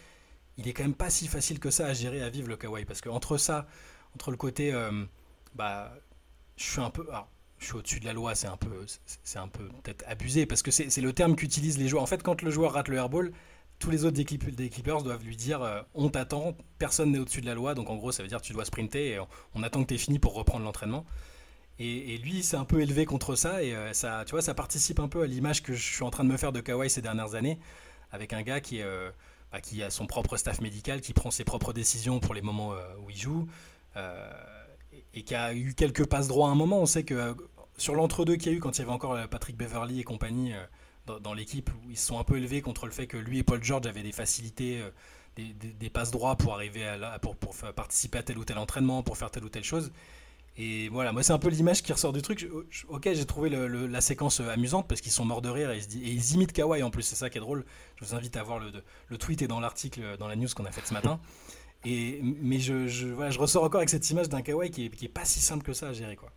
il 0.59 0.67
est 0.67 0.73
quand 0.73 0.83
même 0.83 0.93
pas 0.93 1.09
si 1.09 1.27
facile 1.27 1.59
que 1.59 1.71
ça 1.71 1.87
à 1.87 1.93
gérer, 1.93 2.21
à 2.21 2.29
vivre 2.29 2.49
le 2.49 2.57
kawaii. 2.57 2.85
Parce 2.85 3.01
que 3.01 3.09
entre 3.09 3.37
ça, 3.37 3.65
entre 4.13 4.29
le 4.29 4.37
côté, 4.37 4.73
euh, 4.73 5.05
bah, 5.55 5.93
je 6.57 6.65
suis 6.65 6.81
un 6.81 6.89
peu, 6.89 7.07
je 7.59 7.65
suis 7.65 7.75
au-dessus 7.75 7.99
de 8.01 8.05
la 8.05 8.13
loi, 8.13 8.35
c'est 8.35 8.47
un 8.47 8.57
peu, 8.57 8.85
c'est 9.23 9.39
un 9.39 9.47
peu 9.47 9.67
peut-être 9.83 10.03
abusé 10.07 10.45
parce 10.45 10.61
que 10.61 10.71
c'est 10.71 11.01
le 11.01 11.13
terme 11.13 11.35
qu'utilisent 11.35 11.77
les 11.77 11.87
joueurs. 11.87 12.03
En 12.03 12.07
fait, 12.07 12.21
quand 12.21 12.41
le 12.41 12.51
joueur 12.51 12.73
rate 12.73 12.89
le 12.89 12.97
airball, 12.97 13.31
tous 13.79 13.89
les 13.89 14.03
autres 14.03 14.17
des, 14.17 14.25
Clippers 14.25 15.03
doivent 15.03 15.23
lui 15.23 15.37
dire 15.37 15.61
euh, 15.61 15.81
on 15.95 16.09
t'attend, 16.09 16.53
personne 16.77 17.13
n'est 17.13 17.19
au-dessus 17.19 17.39
de 17.39 17.45
la 17.45 17.55
loi. 17.55 17.73
Donc 17.73 17.89
en 17.89 17.95
gros, 17.95 18.11
ça 18.11 18.21
veut 18.21 18.29
dire 18.29 18.41
tu 18.41 18.51
dois 18.51 18.65
sprinter 18.65 19.13
et 19.13 19.19
on, 19.55 19.63
attend 19.63 19.83
que 19.83 19.87
tu 19.87 19.93
aies 19.93 19.97
fini 19.99 20.19
pour 20.19 20.33
reprendre 20.33 20.65
l'entraînement. 20.65 21.05
Et, 21.81 22.17
lui, 22.17 22.43
c'est 22.43 22.57
un 22.57 22.65
peu 22.65 22.81
élevé 22.81 23.05
contre 23.05 23.35
ça 23.35 23.63
et 23.63 23.73
euh, 23.73 23.93
ça, 23.93 24.23
tu 24.25 24.31
vois, 24.31 24.41
ça 24.41 24.53
participe 24.53 24.99
un 24.99 25.07
peu 25.07 25.21
à 25.21 25.25
l'image 25.25 25.63
que 25.63 25.73
je 25.73 25.81
suis 25.81 26.03
en 26.03 26.09
train 26.09 26.25
de 26.25 26.29
me 26.29 26.35
faire 26.35 26.51
de 26.51 26.59
Kawhi 26.59 26.89
ces 26.89 27.01
dernières 27.01 27.35
années 27.35 27.57
avec 28.11 28.33
un 28.33 28.41
gars 28.41 28.59
qui 28.59 28.79
est 28.79 28.85
bah, 29.51 29.61
qui 29.61 29.81
a 29.81 29.89
son 29.89 30.05
propre 30.05 30.37
staff 30.37 30.61
médical, 30.61 31.01
qui 31.01 31.13
prend 31.13 31.31
ses 31.31 31.43
propres 31.43 31.73
décisions 31.73 32.19
pour 32.19 32.33
les 32.33 32.41
moments 32.41 32.73
euh, 32.73 32.83
où 33.03 33.09
il 33.09 33.17
joue, 33.17 33.47
euh, 33.97 34.31
et, 35.13 35.23
qui 35.23 35.33
a 35.33 35.53
eu 35.53 35.73
quelques 35.73 36.05
passes 36.05 36.27
droits 36.27 36.49
à 36.49 36.51
un 36.51 36.55
moment. 36.55 36.79
On 36.79 36.85
sait 36.85 37.03
que 37.03 37.13
euh, 37.15 37.33
sur 37.77 37.95
l'entre-deux 37.95 38.35
qu'il 38.35 38.51
y 38.51 38.55
a 38.55 38.57
eu 38.57 38.59
quand 38.59 38.77
il 38.77 38.79
y 38.79 38.83
avait 38.83 38.91
encore 38.91 39.17
Patrick 39.29 39.57
Beverly 39.57 39.99
et 39.99 40.03
compagnie 40.03 40.53
dans, 41.07 41.33
l'équipe, 41.33 41.69
où 41.69 41.89
ils 41.89 41.97
se 41.97 42.05
sont 42.05 42.19
un 42.19 42.23
peu 42.23 42.37
élevés 42.37 42.61
contre 42.61 42.85
le 42.85 42.91
fait 42.91 43.07
que 43.07 43.17
lui 43.17 43.39
et 43.39 43.43
Paul 43.43 43.63
George 43.63 43.87
avaient 43.87 44.03
des 44.03 44.11
facilités, 44.11 44.83
des, 45.37 45.89
passes 45.89 46.11
droits 46.11 46.35
pour 46.35 46.53
arriver 46.53 46.85
à 46.85 47.17
pour, 47.19 47.37
pour 47.37 47.55
participer 47.55 48.17
à 48.17 48.23
tel 48.23 48.37
ou 48.37 48.43
tel 48.43 48.57
entraînement, 48.57 49.01
pour 49.01 49.17
faire 49.17 49.31
telle 49.31 49.45
ou 49.45 49.49
telle 49.49 49.63
chose. 49.63 49.93
Et 50.61 50.89
voilà, 50.89 51.13
moi 51.13 51.23
c'est 51.23 51.31
un 51.31 51.39
peu 51.39 51.47
l'image 51.47 51.81
qui 51.81 51.93
ressort 51.93 52.11
du 52.11 52.21
truc. 52.21 52.49
ok, 52.89 53.09
j'ai 53.13 53.25
trouvé 53.25 53.49
la 53.49 54.01
séquence 54.01 54.41
euh, 54.41 54.49
amusante 54.49 54.89
parce 54.89 54.99
qu'ils 54.99 55.13
sont 55.13 55.23
morts 55.23 55.41
de 55.41 55.47
rire 55.47 55.71
et 55.71 55.79
ils, 55.95 56.33
imitent 56.33 56.51
Kawaii 56.51 56.83
en 56.83 56.89
plus, 56.91 57.03
c'est 57.03 57.15
ça 57.15 57.29
qui 57.29 57.37
est 57.37 57.41
drôle. 57.41 57.63
Je 57.95 58.03
vous 58.03 58.13
invite 58.13 58.35
à 58.35 58.43
voir 58.43 58.59
le, 58.59 58.69
le 59.07 59.17
tweet 59.17 59.41
et 59.41 59.47
dans 59.47 59.61
l'article, 59.61 60.01
euh, 60.03 60.17
dans 60.17 60.27
la 60.27 60.35
news 60.35 60.49
qu'on 60.53 60.65
a 60.65 60.71
faite 60.71 60.85
ce 60.85 60.93
matin. 60.93 61.19
Et, 61.85 62.19
mais 62.21 62.59
je, 62.59 62.89
je, 62.89 63.07
voilà, 63.07 63.31
je 63.31 63.39
ressors 63.39 63.63
encore 63.63 63.79
avec 63.79 63.89
cette 63.89 64.09
image 64.09 64.27
d'un 64.27 64.41
Kawaii 64.41 64.69
qui 64.69 64.87
est, 64.87 64.89
qui 64.89 65.05
est 65.05 65.07
pas 65.07 65.23
si 65.23 65.39
simple 65.39 65.63
que 65.63 65.71
ça 65.71 65.87
à 65.87 65.93
gérer. 65.93 66.17
quoi. 66.17 66.29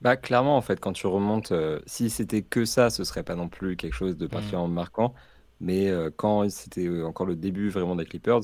Bah 0.00 0.16
clairement 0.16 0.56
en 0.56 0.62
fait 0.62 0.80
quand 0.80 0.94
tu 0.94 1.06
remontes, 1.06 1.52
euh, 1.52 1.78
si 1.84 2.08
c'était 2.08 2.40
que 2.40 2.64
ça, 2.64 2.88
ce 2.88 3.04
serait 3.04 3.22
pas 3.22 3.34
non 3.34 3.50
plus 3.50 3.76
quelque 3.76 3.92
chose 3.92 4.16
de 4.16 4.24
mmh. 4.24 4.30
particulièrement 4.30 4.68
marquant. 4.68 5.12
Mais 5.60 5.90
quand 6.16 6.50
c'était 6.50 6.88
encore 7.02 7.26
le 7.26 7.36
début 7.36 7.68
vraiment 7.68 7.96
des 7.96 8.04
Clippers, 8.04 8.40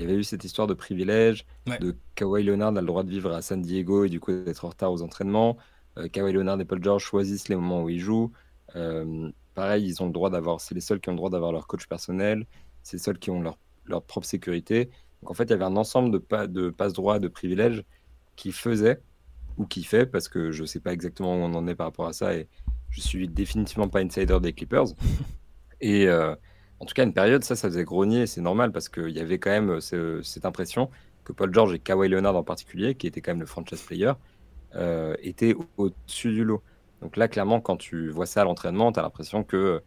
il 0.00 0.08
y 0.08 0.10
avait 0.10 0.18
eu 0.18 0.24
cette 0.24 0.44
histoire 0.44 0.66
de 0.66 0.72
privilège, 0.72 1.44
de 1.66 1.94
Kawhi 2.14 2.42
Leonard 2.42 2.74
a 2.74 2.80
le 2.80 2.86
droit 2.86 3.02
de 3.02 3.10
vivre 3.10 3.32
à 3.32 3.42
San 3.42 3.60
Diego 3.60 4.04
et 4.04 4.08
du 4.08 4.18
coup 4.18 4.32
d'être 4.32 4.64
en 4.64 4.70
retard 4.70 4.90
aux 4.90 5.02
entraînements. 5.02 5.58
Euh, 5.98 6.08
Kawhi 6.08 6.32
Leonard 6.32 6.58
et 6.58 6.64
Paul 6.64 6.82
George 6.82 7.04
choisissent 7.04 7.50
les 7.50 7.56
moments 7.56 7.82
où 7.82 7.90
ils 7.90 8.00
jouent. 8.00 8.32
Euh, 8.76 9.30
pareil, 9.54 9.86
ils 9.86 10.02
ont 10.02 10.06
le 10.06 10.12
droit 10.12 10.30
d'avoir, 10.30 10.58
c'est 10.62 10.74
les 10.74 10.80
seuls 10.80 11.00
qui 11.00 11.10
ont 11.10 11.12
le 11.12 11.18
droit 11.18 11.28
d'avoir 11.28 11.52
leur 11.52 11.66
coach 11.66 11.86
personnel, 11.86 12.46
c'est 12.82 12.96
les 12.96 13.02
seuls 13.02 13.18
qui 13.18 13.30
ont 13.30 13.42
leur, 13.42 13.58
leur, 13.84 14.02
propre 14.02 14.26
sécurité. 14.26 14.86
Donc 15.20 15.32
en 15.32 15.34
fait, 15.34 15.44
il 15.44 15.50
y 15.50 15.52
avait 15.52 15.64
un 15.64 15.76
ensemble 15.76 16.10
de, 16.10 16.18
pas, 16.18 16.46
de 16.46 16.70
passe-droits, 16.70 17.18
de 17.18 17.28
privilèges 17.28 17.84
qui 18.36 18.52
faisaient 18.52 19.02
ou 19.58 19.66
qui 19.66 19.84
fait, 19.84 20.06
parce 20.06 20.28
que 20.28 20.50
je 20.50 20.62
ne 20.62 20.66
sais 20.66 20.80
pas 20.80 20.94
exactement 20.94 21.34
où 21.34 21.40
on 21.40 21.54
en 21.54 21.66
est 21.66 21.74
par 21.74 21.88
rapport 21.88 22.06
à 22.06 22.14
ça 22.14 22.34
et 22.34 22.48
je 22.88 23.02
suis 23.02 23.28
définitivement 23.28 23.88
pas 23.88 24.00
insider 24.00 24.38
des 24.40 24.54
Clippers. 24.54 24.86
Et, 25.82 26.08
euh, 26.08 26.34
en 26.80 26.86
tout 26.86 26.94
cas, 26.94 27.04
une 27.04 27.12
période, 27.12 27.44
ça, 27.44 27.56
ça 27.56 27.68
faisait 27.68 27.84
grogner, 27.84 28.26
c'est 28.26 28.40
normal 28.40 28.72
parce 28.72 28.88
qu'il 28.88 29.10
y 29.10 29.20
avait 29.20 29.38
quand 29.38 29.50
même 29.50 29.78
euh, 29.92 30.22
cette 30.22 30.46
impression 30.46 30.90
que 31.24 31.32
Paul 31.32 31.52
George 31.52 31.74
et 31.74 31.78
Kawhi 31.78 32.08
Leonard 32.08 32.36
en 32.36 32.42
particulier, 32.42 32.94
qui 32.94 33.06
était 33.06 33.20
quand 33.20 33.32
même 33.32 33.40
le 33.40 33.46
franchise 33.46 33.82
player, 33.82 34.12
euh, 34.74 35.14
étaient 35.20 35.54
au-dessus 35.76 36.32
du 36.32 36.42
lot. 36.42 36.62
Donc 37.02 37.18
là, 37.18 37.28
clairement, 37.28 37.60
quand 37.60 37.76
tu 37.76 38.08
vois 38.08 38.24
ça 38.24 38.40
à 38.40 38.44
l'entraînement, 38.44 38.92
tu 38.92 38.98
as 38.98 39.02
l'impression 39.02 39.44
que 39.44 39.82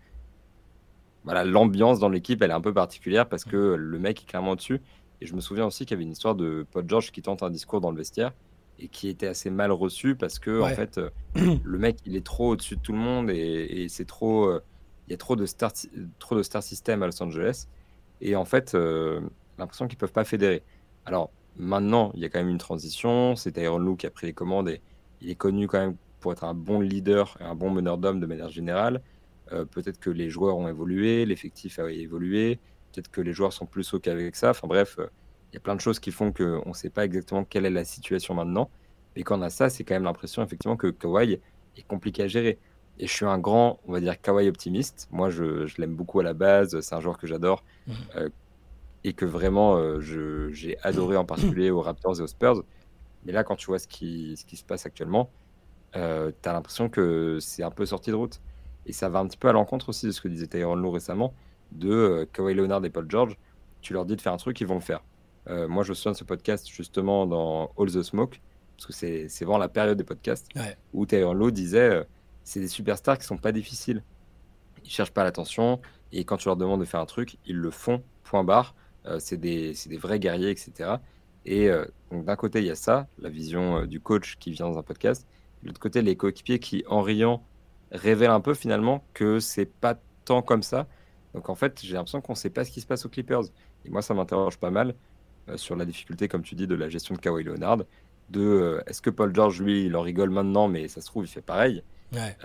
voilà, 1.24 1.44
l'ambiance 1.44 2.00
dans 2.00 2.10
l'équipe, 2.10 2.42
elle 2.44 2.52
est 2.52 2.56
un 2.56 2.62
peu 2.62 2.74
particulière 2.74 3.28
parce 3.28 3.44
que 3.44 3.58
le 3.58 4.00
mec 4.00 4.22
est 4.22 4.26
clairement 4.26 4.52
au-dessus. 4.52 4.80
Et 5.20 5.26
je 5.26 5.34
me 5.34 5.42
souviens 5.42 5.66
aussi 5.66 5.86
qu'il 5.86 5.92
y 5.92 5.98
avait 5.98 6.04
une 6.04 6.12
histoire 6.12 6.36
de 6.36 6.66
Paul 6.72 6.88
George 6.88 7.12
qui 7.12 7.22
tente 7.24 7.42
un 7.42 7.50
discours 7.50 7.82
dans 7.82 7.92
le 7.92 7.98
vestiaire 7.98 8.34
et 8.78 8.88
qui 8.88 9.08
était 9.08 9.28
assez 9.28 9.50
mal 9.50 9.72
reçu 9.72 10.16
parce 10.16 10.38
que 10.38 10.62
en 10.62 10.68
fait, 10.70 11.00
euh, 11.00 11.10
le 11.64 11.78
mec, 11.80 11.98
il 12.06 12.16
est 12.16 12.26
trop 12.26 12.50
au-dessus 12.50 12.76
de 12.76 12.82
tout 12.82 12.92
le 12.92 13.00
monde 13.00 13.32
et, 13.32 13.84
et 13.84 13.90
c'est 13.90 14.06
trop 14.06 14.60
il 15.08 15.12
y 15.12 15.14
a 15.14 15.18
trop 15.18 15.36
de 15.36 15.46
star, 15.46 15.72
trop 16.20 16.36
de 16.36 16.44
star 16.44 16.64
system 16.64 17.04
à 17.04 17.08
Los 17.08 17.22
Angeles. 17.22 17.68
Et 18.22 18.36
en 18.36 18.46
fait, 18.46 18.76
euh, 18.76 19.22
l'impression 19.58 19.88
qu'ils 19.88 19.98
peuvent 19.98 20.14
pas 20.14 20.24
fédérer. 20.24 20.64
Alors 21.06 21.32
maintenant, 21.58 22.12
il 22.16 22.22
y 22.22 22.26
a 22.26 22.30
quand 22.30 22.40
même 22.40 22.50
une 22.50 22.58
transition. 22.58 23.36
C'est 23.36 23.54
Tyron 23.54 23.78
Lou 23.78 23.96
qui 23.96 24.06
a 24.06 24.10
pris 24.10 24.28
les 24.28 24.34
commandes 24.34 24.70
et 24.70 24.82
il 25.22 25.30
est 25.30 25.36
connu 25.36 25.68
quand 25.68 25.80
même 25.80 25.96
pour 26.20 26.32
être 26.32 26.46
un 26.46 26.54
bon 26.54 26.80
leader 26.80 27.38
et 27.42 27.44
un 27.44 27.56
bon 27.56 27.70
meneur 27.70 27.98
d'hommes 27.98 28.20
de 28.20 28.26
manière 28.26 28.50
générale. 28.50 29.02
Euh, 29.52 29.66
peut-être 29.66 30.00
que 30.00 30.10
les 30.10 30.30
joueurs 30.30 30.58
ont 30.58 30.68
évolué, 30.68 31.26
l'effectif 31.26 31.80
a 31.80 31.92
évolué, 31.92 32.60
peut-être 32.92 33.12
que 33.12 33.22
les 33.22 33.34
joueurs 33.34 33.52
sont 33.52 33.66
plus 33.66 33.94
OK 33.94 34.08
avec 34.08 34.36
ça. 34.36 34.52
Enfin 34.52 34.68
bref, 34.68 34.96
euh, 35.00 35.08
il 35.52 35.56
y 35.56 35.58
a 35.58 35.60
plein 35.60 35.76
de 35.76 35.82
choses 35.82 36.00
qui 36.00 36.12
font 36.12 36.32
qu'on 36.32 36.70
ne 36.70 36.74
sait 36.74 36.90
pas 36.90 37.06
exactement 37.06 37.44
quelle 37.44 37.66
est 37.66 37.70
la 37.70 37.84
situation 37.84 38.34
maintenant. 38.34 38.70
Et 39.16 39.24
quand 39.24 39.38
on 39.38 39.42
a 39.42 39.50
ça, 39.50 39.70
c'est 39.70 39.84
quand 39.84 39.96
même 39.96 40.04
l'impression 40.04 40.42
effectivement 40.44 40.78
que 40.78 40.88
Kawhi 40.88 41.40
est 41.78 41.88
compliqué 41.88 42.24
à 42.24 42.28
gérer. 42.28 42.58
Et 43.00 43.08
je 43.08 43.12
suis 43.12 43.26
un 43.26 43.40
grand, 43.40 43.80
on 43.88 43.92
va 43.92 44.00
dire, 44.00 44.20
kawaii 44.22 44.48
optimiste. 44.48 45.08
Moi, 45.12 45.30
je, 45.30 45.66
je 45.66 45.82
l'aime 45.82 45.96
beaucoup 45.96 46.20
à 46.20 46.24
la 46.24 46.34
base. 46.34 46.80
C'est 46.82 46.96
un 46.96 47.00
joueur 47.00 47.18
que 47.18 47.28
j'adore. 47.28 47.64
Mhm. 47.88 47.96
Euh, 48.16 48.30
et 49.04 49.14
que 49.14 49.26
vraiment, 49.26 49.76
euh, 49.78 50.00
j'ai 50.00 50.78
adoré 50.84 51.18
en 51.18 51.26
particulier 51.26 51.72
aux 51.72 51.82
Raptors 51.82 52.20
et 52.20 52.24
aux 52.24 52.28
Spurs. 52.28 52.64
Mais 53.26 53.32
là, 53.32 53.44
quand 53.44 53.56
tu 53.56 53.68
vois 53.68 53.80
ce 53.80 53.88
qui, 53.88 54.38
ce 54.38 54.46
qui 54.46 54.56
se 54.56 54.64
passe 54.64 54.86
actuellement, 54.86 55.30
euh, 55.96 56.32
tu 56.42 56.48
as 56.48 56.54
l'impression 56.54 56.88
que 56.88 57.38
c'est 57.42 57.64
un 57.64 57.72
peu 57.72 57.86
sorti 57.86 58.12
de 58.12 58.16
route. 58.16 58.42
Et 58.86 58.94
ça 58.94 59.10
va 59.10 59.20
un 59.20 59.28
petit 59.28 59.38
peu 59.38 59.50
à 59.50 59.54
l'encontre 59.54 59.90
aussi 59.90 60.06
de 60.06 60.12
ce 60.12 60.22
que 60.22 60.28
disait 60.28 60.48
Tyron 60.48 60.76
Lou 60.76 60.92
récemment, 60.92 61.34
de 61.72 62.28
Kawhi 62.32 62.54
Leonard 62.54 62.86
et 62.86 62.90
Paul 62.90 63.06
George. 63.10 63.38
Tu 63.82 63.94
leur 63.94 64.06
dis 64.06 64.16
de 64.16 64.22
faire 64.22 64.34
un 64.34 64.38
truc, 64.38 64.60
ils 64.62 64.68
vont 64.68 64.76
le 64.76 64.82
faire. 64.82 65.04
moi, 65.68 65.84
je 65.84 65.94
souviens 65.94 66.12
de 66.12 66.18
ce 66.18 66.26
podcast 66.26 66.68
justement 66.68 67.26
dans 67.26 67.72
All 67.78 67.92
the 67.92 68.04
Smoke, 68.04 68.42
parce 68.76 68.88
que 68.88 68.94
c'est 68.94 69.46
vraiment 69.46 69.58
la 69.58 69.70
période 69.70 69.98
des 69.98 70.04
podcasts, 70.04 70.50
où 70.94 71.06
Tyron 71.06 71.34
Lou 71.34 71.52
disait 71.52 72.06
c'est 72.44 72.60
des 72.60 72.68
superstars 72.68 73.18
qui 73.18 73.26
sont 73.26 73.38
pas 73.38 73.52
difficiles. 73.52 74.04
Ils 74.84 74.90
cherchent 74.90 75.12
pas 75.12 75.24
l'attention 75.24 75.80
et 76.12 76.26
quand 76.26 76.38
tu 76.38 76.48
leur 76.48 76.56
demandes 76.56 76.80
de 76.80 76.86
faire 76.86 77.00
un 77.00 77.06
truc, 77.06 77.38
ils 77.46 77.56
le 77.56 77.72
font, 77.72 78.04
point 78.24 78.44
barre. 78.44 78.76
Euh, 79.06 79.18
c'est 79.20 79.38
des, 79.38 79.74
des, 79.88 79.98
vrais 79.98 80.20
guerriers, 80.20 80.50
etc. 80.50 80.98
Et 81.46 81.70
euh, 81.70 81.86
donc 82.12 82.26
d'un 82.26 82.36
côté, 82.36 82.60
il 82.60 82.66
y 82.66 82.72
a 82.72 82.76
ça, 82.76 83.08
la 83.18 83.30
vision 83.30 83.80
euh, 83.80 83.86
du 83.86 84.00
coach 84.00 84.38
qui 84.40 84.52
vient 84.52 84.70
dans 84.70 84.78
un 84.78 84.84
podcast. 84.84 85.28
De 85.62 85.68
l'autre 85.68 85.80
côté, 85.80 86.02
les 86.02 86.16
coéquipiers 86.16 86.60
qui, 86.60 86.84
en 86.88 87.02
riant, 87.02 87.44
révèlent 87.92 88.32
un 88.32 88.40
peu 88.40 88.54
finalement 88.54 89.04
que 89.14 89.40
c'est 89.40 89.66
pas 89.66 89.96
tant 90.26 90.42
comme 90.42 90.64
ça. 90.64 90.88
Donc 91.34 91.50
en 91.50 91.56
fait, 91.56 91.82
j'ai 91.84 91.96
l'impression 91.96 92.22
qu'on 92.22 92.36
sait 92.36 92.50
pas 92.50 92.64
ce 92.64 92.72
qui 92.72 92.80
se 92.80 92.88
passe 92.88 93.06
aux 93.06 93.10
Clippers. 93.10 93.44
Et 93.86 93.90
moi, 93.90 94.02
ça 94.02 94.14
m'interroge 94.14 94.58
pas 94.58 94.72
mal 94.72 94.96
sur 95.56 95.76
la 95.76 95.84
difficulté, 95.84 96.30
comme 96.30 96.44
tu 96.44 96.56
dis, 96.56 96.68
de 96.68 96.76
la 96.76 96.88
gestion 96.88 97.16
de 97.16 97.20
Kawhi 97.20 97.44
Leonard. 97.44 97.80
De 98.30 98.82
est-ce 98.88 99.02
que 99.02 99.10
Paul 99.10 99.36
George, 99.36 99.62
lui, 99.62 99.86
il 99.86 99.96
en 99.98 100.02
rigole 100.02 100.30
maintenant, 100.30 100.70
mais 100.70 100.88
ça 100.88 101.02
se 101.02 101.08
trouve, 101.08 101.26
il 101.26 101.28
fait 101.28 101.42
pareil. 101.42 101.84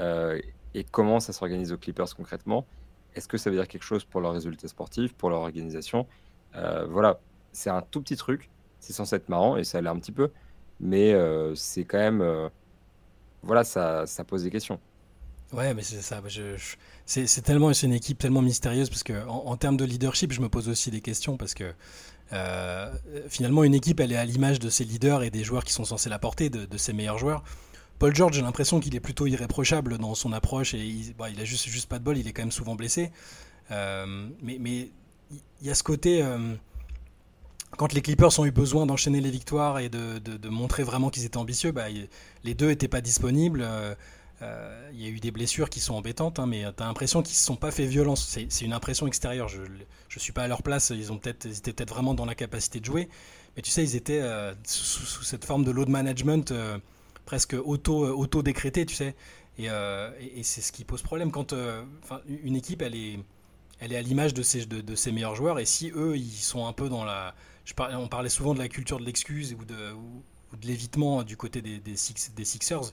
Euh, 0.00 0.40
et 0.74 0.85
comment 0.85 1.20
ça 1.20 1.33
s'organise 1.33 1.72
aux 1.72 1.78
Clippers 1.78 2.14
concrètement? 2.16 2.66
Est-ce 3.14 3.28
que 3.28 3.38
ça 3.38 3.50
veut 3.50 3.57
dire 3.57 3.68
quelque 3.68 3.85
chose 3.85 4.04
pour 4.04 4.20
leurs 4.20 4.33
résultats 4.33 4.68
sportifs, 4.68 5.14
pour 5.14 5.31
leur 5.31 5.40
organisation? 5.40 6.07
Euh, 6.54 6.87
Voilà, 6.87 7.20
c'est 7.52 7.70
un 7.70 7.83
tout 7.83 8.00
petit 8.00 8.16
truc. 8.16 8.50
C'est 8.81 8.92
censé 8.92 9.16
être 9.16 9.28
marrant 9.28 9.57
et 9.57 9.64
ça 9.64 9.81
l'est 9.81 9.88
un 9.88 9.98
petit 9.98 10.12
peu, 10.12 10.31
mais 10.78 11.12
euh, 11.12 11.54
c'est 11.57 11.85
quand 11.85 11.98
même, 11.98 12.50
voilà, 13.42 13.64
ça, 13.64 14.07
ça 14.07 14.22
pose 14.22 14.44
des 14.44 14.50
questions. 14.50 14.78
Ouais, 15.52 15.74
mais 15.74 15.83
c'est 15.83 16.02
ça. 16.02 16.22
Je, 16.26 16.57
c'est 17.07 17.42
tellement 17.42 17.72
c'est 17.72 17.87
une 17.87 17.94
équipe 17.94 18.18
tellement 18.18 18.42
mystérieuse 18.42 18.90
parce 18.90 19.02
que 19.02 19.26
en, 19.26 19.57
termes 19.57 19.76
de 19.78 19.85
leadership, 19.85 20.31
je 20.33 20.40
me 20.40 20.48
pose 20.48 20.68
aussi 20.68 20.90
des 20.90 21.00
questions 21.00 21.37
parce 21.37 21.54
que 21.54 21.72
finalement 23.28 23.64
une 23.64 23.74
équipe, 23.74 23.98
elle 23.98 24.12
est 24.12 24.16
à 24.16 24.24
l'image 24.24 24.61
de 24.61 24.68
ses 24.68 24.85
leaders 24.85 25.24
et 25.24 25.31
des 25.31 25.42
joueurs 25.42 25.64
qui 25.64 25.72
sont 25.72 25.85
censés 25.85 26.11
la 26.11 26.20
porter, 26.20 26.50
de, 26.50 26.66
de 26.66 26.78
ses 26.78 26.92
meilleurs 26.92 27.18
joueurs. 27.18 27.42
Paul 27.98 28.14
George, 28.14 28.34
j'ai 28.34 28.42
l'impression 28.42 28.78
qu'il 28.78 28.94
est 28.94 29.00
plutôt 29.00 29.26
irréprochable 29.26 29.98
dans 29.98 30.14
son 30.14 30.32
approche 30.32 30.74
et 30.74 30.84
il, 30.84 31.14
bah, 31.14 31.30
il 31.30 31.40
a 31.40 31.44
juste, 31.44 31.68
juste 31.68 31.88
pas 31.88 31.98
de 31.98 32.04
bol, 32.04 32.16
il 32.16 32.28
est 32.28 32.32
quand 32.32 32.42
même 32.42 32.52
souvent 32.52 32.76
blessé. 32.76 33.11
Euh, 33.70 34.28
mais 34.42 34.90
il 35.61 35.66
y 35.66 35.70
a 35.70 35.74
ce 35.74 35.82
côté. 35.82 36.22
Euh, 36.22 36.54
quand 37.76 37.92
les 37.92 38.00
Clippers 38.00 38.38
ont 38.38 38.46
eu 38.46 38.50
besoin 38.50 38.87
d'enchaîner 38.87 39.20
les 39.20 39.30
victoires 39.30 39.78
et 39.78 39.88
de, 39.88 40.48
montrer 40.48 40.84
vraiment 40.84 41.11
qu'ils 41.11 41.24
étaient 41.24 41.37
ambitieux, 41.37 41.72
bah, 41.72 41.87
les 42.44 42.54
deux 42.54 42.68
n'étaient 42.68 42.88
pas 42.88 43.00
disponibles. 43.00 43.62
Euh, 44.40 44.90
il 44.92 45.02
y 45.02 45.06
a 45.06 45.08
eu 45.08 45.18
des 45.18 45.32
blessures 45.32 45.68
qui 45.68 45.80
sont 45.80 45.94
embêtantes, 45.94 46.38
hein, 46.38 46.46
mais 46.46 46.62
tu 46.76 46.82
as 46.82 46.87
l'impression 46.87 47.22
qu'ils 47.22 47.34
ne 47.34 47.38
se 47.38 47.44
sont 47.44 47.56
pas 47.56 47.72
fait 47.72 47.87
violence. 47.87 48.38
C'est 48.48 48.64
une 48.64 48.72
impression 48.72 49.06
extérieure. 49.06 49.48
Je 49.48 49.61
ne 49.61 50.20
suis 50.20 50.32
pas 50.32 50.44
à 50.44 50.48
leur 50.48 50.62
place. 50.62 50.90
Ils, 50.90 51.12
ont 51.12 51.18
peut 51.18 51.30
étaient 51.30 51.72
peut-être 51.72 51.90
vraiment 51.90 52.14
dans 52.14 52.24
la 52.24 52.37
capacité 52.37 52.80
de 52.80 52.84
jouer. 52.84 53.08
Mais 53.56 53.62
tu 53.62 53.70
sais, 53.70 53.82
ils 53.82 53.96
étaient 53.96 54.20
euh, 54.20 54.54
sous, 54.64 55.24
cette 55.24 55.44
forme 55.44 55.64
de 55.64 55.72
load 55.72 55.88
management 55.88 56.54
presque 57.28 57.54
auto, 57.62 58.06
auto 58.06 58.42
décrété, 58.42 58.86
tu 58.86 58.94
sais. 58.94 59.14
Et, 59.58 59.66
et, 59.66 60.42
c'est 60.44 60.62
ce 60.62 60.72
qui 60.72 60.84
pose 60.84 61.02
problème 61.02 61.30
quand 61.30 61.52
une 62.26 62.56
équipe, 62.56 62.80
elle 62.80 62.94
est, 62.94 63.18
elle 63.80 63.92
est 63.92 63.96
à 63.96 64.00
l'image 64.02 64.32
de 64.32 64.42
ses, 64.42 64.64
de, 64.64 64.94
ses 64.94 65.12
meilleurs 65.12 65.34
joueurs. 65.34 65.58
Et 65.58 65.66
si 65.66 65.92
eux, 65.94 66.16
ils 66.16 66.30
sont 66.30 66.66
un 66.66 66.72
peu 66.72 66.88
dans 66.88 67.04
la. 67.04 67.34
Je 67.66 67.74
on 67.76 68.08
parlait 68.08 68.30
souvent 68.30 68.54
de 68.54 68.58
la 68.58 68.68
culture 68.68 68.98
de 68.98 69.04
l'excuse 69.04 69.54
ou 69.60 69.66
de, 69.66 69.74
de 69.74 70.66
l'évitement 70.66 71.22
du 71.22 71.36
côté 71.36 71.60
des, 71.60 71.78
des, 71.80 71.96
Sixers 71.96 72.92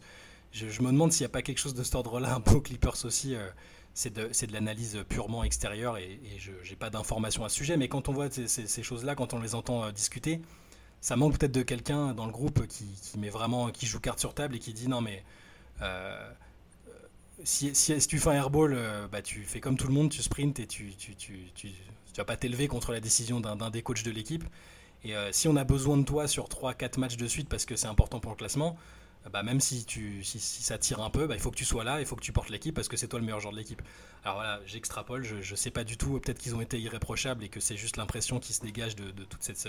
je, 0.51 0.81
me 0.81 0.91
demande 0.91 1.13
s'il 1.13 1.23
n'y 1.23 1.27
a 1.27 1.29
pas 1.29 1.41
quelque 1.41 1.59
chose 1.59 1.73
de 1.73 1.83
cet 1.83 1.95
ordre-là, 1.95 2.35
un 2.35 2.41
peu 2.41 2.55
aux 2.55 2.61
Clippers 2.61 3.05
aussi. 3.05 3.35
Euh, 3.35 3.47
c'est 3.93 4.13
de, 4.13 4.27
de 4.27 4.53
l'analyse 4.53 4.99
purement 5.07 5.45
extérieure 5.45 5.97
et, 5.97 6.19
je 6.37 6.51
n'ai 6.51 6.75
pas 6.75 6.89
d'informations 6.89 7.45
à 7.45 7.49
ce 7.49 7.55
sujet. 7.55 7.77
Mais 7.77 7.87
quand 7.87 8.09
on 8.09 8.13
voit 8.13 8.29
ces, 8.29 8.83
choses-là, 8.83 9.15
quand 9.15 9.33
on 9.33 9.39
les 9.39 9.55
entend 9.55 9.85
euh, 9.85 9.91
discuter, 9.91 10.41
ça 11.05 11.15
manque 11.15 11.37
peut-être 11.37 11.51
de 11.51 11.61
quelqu'un 11.61 12.15
dans 12.15 12.25
le 12.25 12.31
groupe 12.31 12.65
qui, 12.65 12.87
met 13.19 13.29
vraiment, 13.29 13.69
qui 13.69 13.85
joue 13.85 13.99
carte 13.99 14.19
sur 14.19 14.33
table 14.33 14.55
et 14.55 14.59
qui 14.59 14.73
dit 14.73 14.87
non 14.87 15.01
mais 15.01 15.23
euh, 15.83 16.31
si, 17.43 17.71
tu 18.07 18.17
fais 18.17 18.29
un 18.29 18.33
airball, 18.33 18.75
bah, 19.11 19.21
tu 19.21 19.43
fais 19.43 19.59
comme 19.59 19.77
tout 19.77 19.85
le 19.85 19.93
monde, 19.93 20.09
tu 20.09 20.23
sprints 20.23 20.59
et 20.59 20.65
tu 20.65 20.95
tu, 20.95 21.13
tu, 21.15 21.69
vas 22.17 22.25
pas 22.25 22.37
t'élever 22.37 22.67
contre 22.67 22.91
la 22.91 22.99
décision 22.99 23.39
d'un 23.39 23.69
des 23.69 23.83
coachs 23.83 24.03
de 24.03 24.09
l'équipe. 24.09 24.45
Et 25.03 25.13
si 25.31 25.47
on 25.47 25.55
a 25.57 25.63
besoin 25.63 25.97
de 25.97 26.05
toi 26.05 26.27
sur 26.27 26.47
3-4 26.47 26.99
matchs 26.99 27.17
de 27.17 27.27
suite 27.27 27.49
parce 27.49 27.65
que 27.65 27.75
c'est 27.75 27.87
important 27.87 28.19
pour 28.19 28.31
le 28.31 28.37
classement, 28.37 28.75
bah, 29.31 29.43
même 29.43 29.59
si, 29.59 29.85
tu, 29.85 30.23
si, 30.23 30.39
ça 30.39 30.77
tire 30.77 31.01
un 31.01 31.09
peu, 31.09 31.25
bah, 31.27 31.35
il 31.35 31.41
faut 31.41 31.49
que 31.51 31.55
tu 31.55 31.65
sois 31.65 31.83
là, 31.83 31.99
il 31.99 32.05
faut 32.05 32.15
que 32.15 32.21
tu 32.21 32.31
portes 32.31 32.49
l'équipe 32.49 32.75
parce 32.75 32.87
que 32.87 32.95
c'est 32.95 33.07
toi 33.07 33.19
le 33.19 33.25
meilleur 33.25 33.39
joueur 33.39 33.53
de 33.53 33.57
l'équipe. 33.57 33.81
Alors 34.23 34.35
voilà, 34.35 34.59
j'extrapole, 34.65 35.23
je 35.23 35.37
ne 35.37 35.55
sais 35.55 35.71
pas 35.71 35.83
du 35.83 35.97
tout, 35.97 36.19
peut-être 36.19 36.37
qu'ils 36.37 36.55
ont 36.55 36.61
été 36.61 36.79
irréprochables 36.79 37.43
et 37.43 37.49
que 37.49 37.59
c'est 37.59 37.77
juste 37.77 37.97
l'impression 37.97 38.39
qui 38.39 38.53
se 38.53 38.61
dégage 38.61 38.95
de, 38.95 39.09
toute, 39.23 39.41
cette, 39.41 39.67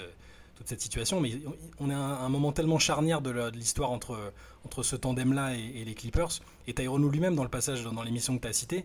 toute 0.56 0.68
cette 0.68 0.80
situation, 0.80 1.20
mais 1.20 1.40
on 1.78 1.90
est 1.90 1.94
à 1.94 1.98
un, 1.98 2.28
moment 2.28 2.52
tellement 2.52 2.78
charnière 2.78 3.22
de 3.22 3.50
l'histoire 3.50 3.90
entre, 3.90 4.32
entre 4.64 4.82
ce 4.82 4.94
tandem-là 4.94 5.54
et, 5.54 5.84
les 5.84 5.94
Clippers. 5.94 6.40
Et 6.66 6.74
Tyrone 6.74 7.10
lui-même, 7.10 7.34
dans 7.34 7.44
le 7.44 7.48
passage 7.48 7.82
dans, 7.82 8.02
l'émission 8.02 8.36
que 8.36 8.42
tu 8.42 8.48
as 8.48 8.52
cité, 8.52 8.84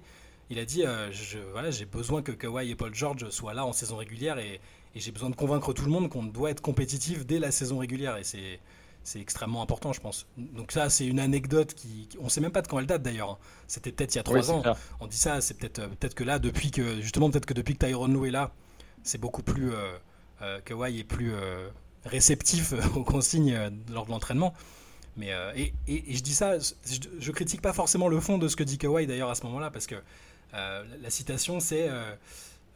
il 0.49 0.59
a 0.59 0.65
dit 0.65 0.85
euh, 0.85 1.11
je, 1.11 1.37
voilà, 1.51 1.71
j'ai 1.71 1.85
besoin 1.85 2.21
que 2.21 2.31
Kawhi 2.31 2.71
et 2.71 2.75
Paul 2.75 2.93
George 2.93 3.29
soient 3.29 3.53
là 3.53 3.65
en 3.65 3.71
saison 3.71 3.95
régulière 3.97 4.37
et, 4.37 4.59
et 4.95 4.99
j'ai 4.99 5.11
besoin 5.11 5.29
de 5.29 5.35
convaincre 5.35 5.73
tout 5.73 5.85
le 5.85 5.91
monde 5.91 6.09
qu'on 6.09 6.23
doit 6.23 6.51
être 6.51 6.61
compétitif 6.61 7.25
dès 7.25 7.39
la 7.39 7.51
saison 7.51 7.77
régulière. 7.77 8.17
Et 8.17 8.23
c'est 8.23 8.59
c'est 9.03 9.19
extrêmement 9.19 9.61
important, 9.61 9.93
je 9.93 10.01
pense. 10.01 10.27
Donc 10.37 10.71
ça, 10.71 10.89
c'est 10.89 11.05
une 11.05 11.19
anecdote 11.19 11.73
qui, 11.73 12.07
on 12.19 12.29
sait 12.29 12.41
même 12.41 12.51
pas 12.51 12.61
de 12.61 12.67
quand 12.67 12.79
elle 12.79 12.85
date 12.85 13.01
d'ailleurs. 13.01 13.39
C'était 13.67 13.91
peut-être 13.91 14.13
il 14.13 14.17
y 14.17 14.19
a 14.19 14.23
trois 14.23 14.51
ans. 14.51 14.61
On 14.99 15.07
dit 15.07 15.17
ça, 15.17 15.41
c'est 15.41 15.55
peut-être 15.55 15.79
euh, 15.79 15.87
peut-être 15.87 16.13
que 16.13 16.23
là, 16.23 16.39
depuis 16.39 16.71
que 16.71 17.01
justement, 17.01 17.29
peut-être 17.29 17.45
que 17.45 17.53
depuis 17.53 17.75
que 17.75 17.85
Tyrone 17.85 18.13
Lou 18.13 18.25
est 18.25 18.31
là, 18.31 18.51
c'est 19.03 19.19
beaucoup 19.19 19.43
plus 19.43 19.73
euh, 19.73 19.97
euh 20.43 20.59
Kawhi 20.61 20.99
est 20.99 21.03
plus 21.03 21.33
euh, 21.33 21.69
réceptif 22.05 22.73
aux 22.95 23.03
consignes 23.03 23.57
lors 23.91 24.05
de 24.05 24.11
l'entraînement. 24.11 24.53
Mais 25.17 25.31
et, 25.55 25.73
et, 25.89 26.15
je 26.15 26.23
dis 26.23 26.33
ça, 26.33 26.57
je, 26.57 26.71
je, 27.19 27.31
critique 27.33 27.61
pas 27.61 27.73
forcément 27.73 28.07
le 28.07 28.21
fond 28.21 28.37
de 28.37 28.47
ce 28.47 28.55
que 28.55 28.63
dit 28.63 28.77
Kawhi 28.77 29.07
d'ailleurs 29.07 29.29
à 29.29 29.35
ce 29.35 29.43
moment-là, 29.43 29.69
parce 29.69 29.85
que 29.85 29.95
la 30.53 31.09
citation 31.09 31.59
c'est, 31.59 31.89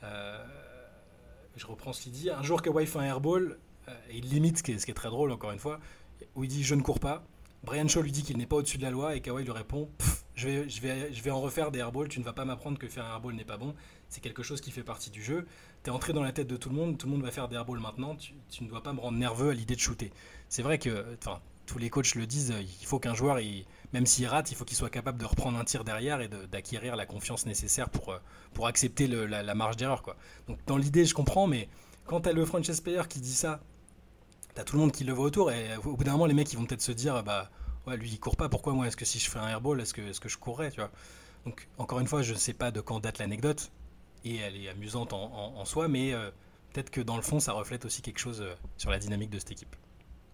je 0.04 1.66
reprends 1.66 1.94
ce 1.94 2.02
qu'il 2.02 2.12
dit, 2.12 2.30
un 2.30 2.44
jour 2.44 2.62
Kawhi 2.62 2.88
fait 2.88 3.00
un 3.00 3.04
airball, 3.04 3.58
et 4.10 4.18
il 4.18 4.30
limite, 4.30 4.58
ce 4.58 4.64
qui, 4.64 4.74
est, 4.74 4.80
ce 4.80 4.86
qui 4.86 4.92
est 4.92 4.96
très 4.96 5.08
drôle 5.08 5.32
encore 5.32 5.52
une 5.52 5.60
fois 5.60 5.80
où 6.36 6.44
il 6.44 6.50
dit 6.50 6.64
je 6.64 6.76
ne 6.76 6.82
cours 6.82 7.00
pas. 7.00 7.24
Brian 7.64 7.88
Shaw 7.88 8.02
lui 8.02 8.12
dit 8.12 8.24
qu'il 8.24 8.38
n'est 8.38 8.46
pas 8.46 8.58
au-dessus 8.58 8.78
de 8.78 8.84
la 8.84 8.92
loi 8.92 9.16
et 9.16 9.22
Kawhi 9.22 9.44
lui 9.44 9.52
répond 9.52 9.90
je 10.36 10.48
vais, 10.48 10.70
je, 10.70 10.82
vais, 10.82 11.14
je 11.14 11.22
vais 11.22 11.32
en 11.32 11.42
refaire 11.42 11.72
des 11.72 11.80
airballs, 11.80 12.10
tu 12.10 12.20
ne 12.20 12.26
vas 12.26 12.34
pas 12.34 12.46
m'apprendre 12.46 12.78
que 12.78 12.88
faire 12.88 13.06
un 13.06 13.14
airball 13.14 13.34
n'est 13.34 13.46
pas 13.46 13.58
bon, 13.58 13.74
c'est 14.10 14.22
quelque 14.22 14.44
chose 14.44 14.62
qui 14.62 14.72
fait 14.72 14.84
partie 14.84 15.10
du 15.10 15.24
jeu. 15.24 15.48
Tu 15.84 15.90
es 15.90 15.94
entré 15.94 16.14
dans 16.14 16.24
la 16.24 16.32
tête 16.32 16.48
de 16.48 16.58
tout 16.58 16.70
le 16.70 16.76
monde, 16.76 16.98
tout 16.98 17.08
le 17.08 17.14
monde 17.14 17.24
va 17.24 17.32
faire 17.32 17.48
des 17.48 17.56
airballs 17.56 17.80
maintenant, 17.80 18.16
tu, 18.16 18.64
ne 18.64 18.68
dois 18.68 18.84
pas 18.84 18.94
me 18.94 19.00
rendre 19.00 19.18
nerveux 19.18 19.50
à 19.50 19.54
l'idée 19.54 19.76
de 19.76 19.80
shooter. 19.80 20.12
C'est 20.50 20.62
vrai 20.62 20.78
que 20.78 21.06
tous 21.66 21.80
les 21.80 21.90
coachs 21.90 22.16
le 22.16 22.28
disent, 22.28 22.54
il 22.60 22.86
faut 22.86 23.00
qu'un 23.00 23.16
joueur, 23.16 23.40
même 23.94 24.06
s'il 24.06 24.28
rate, 24.28 24.52
il 24.52 24.56
faut 24.56 24.66
qu'il 24.66 24.78
soit 24.78 24.90
capable 24.90 25.18
de 25.18 25.26
reprendre 25.26 25.58
un 25.58 25.64
tir 25.64 25.84
derrière 25.84 26.22
et 26.22 26.30
d'acquérir 26.52 26.96
la 26.96 27.06
confiance 27.06 27.46
nécessaire 27.46 27.90
pour, 27.90 28.10
euh, 28.10 28.20
pour 28.54 28.68
accepter 28.68 29.08
la, 29.08 29.56
marge 29.56 29.78
d'erreur. 29.78 30.04
Donc 30.48 30.60
dans 30.68 30.78
l'idée, 30.78 31.06
je 31.06 31.14
comprends, 31.14 31.48
mais 31.48 31.70
quand 32.06 32.22
tu 32.22 32.30
as 32.30 32.34
le 32.34 32.46
franchise 32.46 32.82
player 32.82 33.02
qui 33.10 33.20
dit 33.20 33.34
ça 33.34 33.62
t'as 34.56 34.64
tout 34.64 34.76
le 34.78 34.82
monde 34.82 34.92
qui 34.92 35.04
le 35.04 35.14
voit 35.14 35.26
autour 35.26 35.52
et 35.52 35.76
au 35.84 35.96
bout 35.96 36.04
d'un 36.04 36.14
moment 36.14 36.26
les 36.26 36.34
mecs 36.34 36.52
ils 36.52 36.58
vont 36.58 36.66
peut-être 36.66 36.82
se 36.82 36.94
dire 36.94 37.22
bah 37.24 37.52
ouais 37.86 37.98
lui 37.98 38.10
il 38.10 38.20
court 38.20 38.38
pas 38.38 38.50
pourquoi 38.50 38.74
moi 38.74 38.88
est-ce 38.88 38.98
que 38.98 39.06
si 39.06 39.20
je 39.20 39.30
fais 39.30 39.38
un 39.38 39.48
airball 39.48 39.80
est-ce 39.80 39.94
que 39.94 40.02
est-ce 40.02 40.20
que 40.20 40.30
je 40.30 40.38
courrais 40.38 40.72
tu 40.72 40.80
vois? 40.80 40.90
Donc 41.46 41.68
encore 41.78 42.00
une 42.00 42.08
fois 42.08 42.22
je 42.22 42.34
ne 42.34 42.38
sais 42.38 42.54
pas 42.54 42.72
de 42.72 42.82
quand 42.82 43.02
date 43.02 43.20
l'anecdote 43.20 43.72
et 44.24 44.38
elle 44.38 44.56
est 44.56 44.70
amusante 44.70 45.14
en, 45.14 45.64
soi 45.66 45.88
mais 45.88 46.14
euh, 46.14 46.32
peut-être 46.74 46.90
que 46.90 47.02
dans 47.02 47.18
le 47.18 47.22
fond 47.22 47.40
ça 47.40 47.52
reflète 47.52 47.86
aussi 47.86 48.02
quelque 48.02 48.18
chose 48.18 48.42
euh, 48.42 48.56
sur 48.78 48.90
la 48.90 48.98
dynamique 48.98 49.30
de 49.30 49.38
cette 49.38 49.52
équipe. 49.52 49.76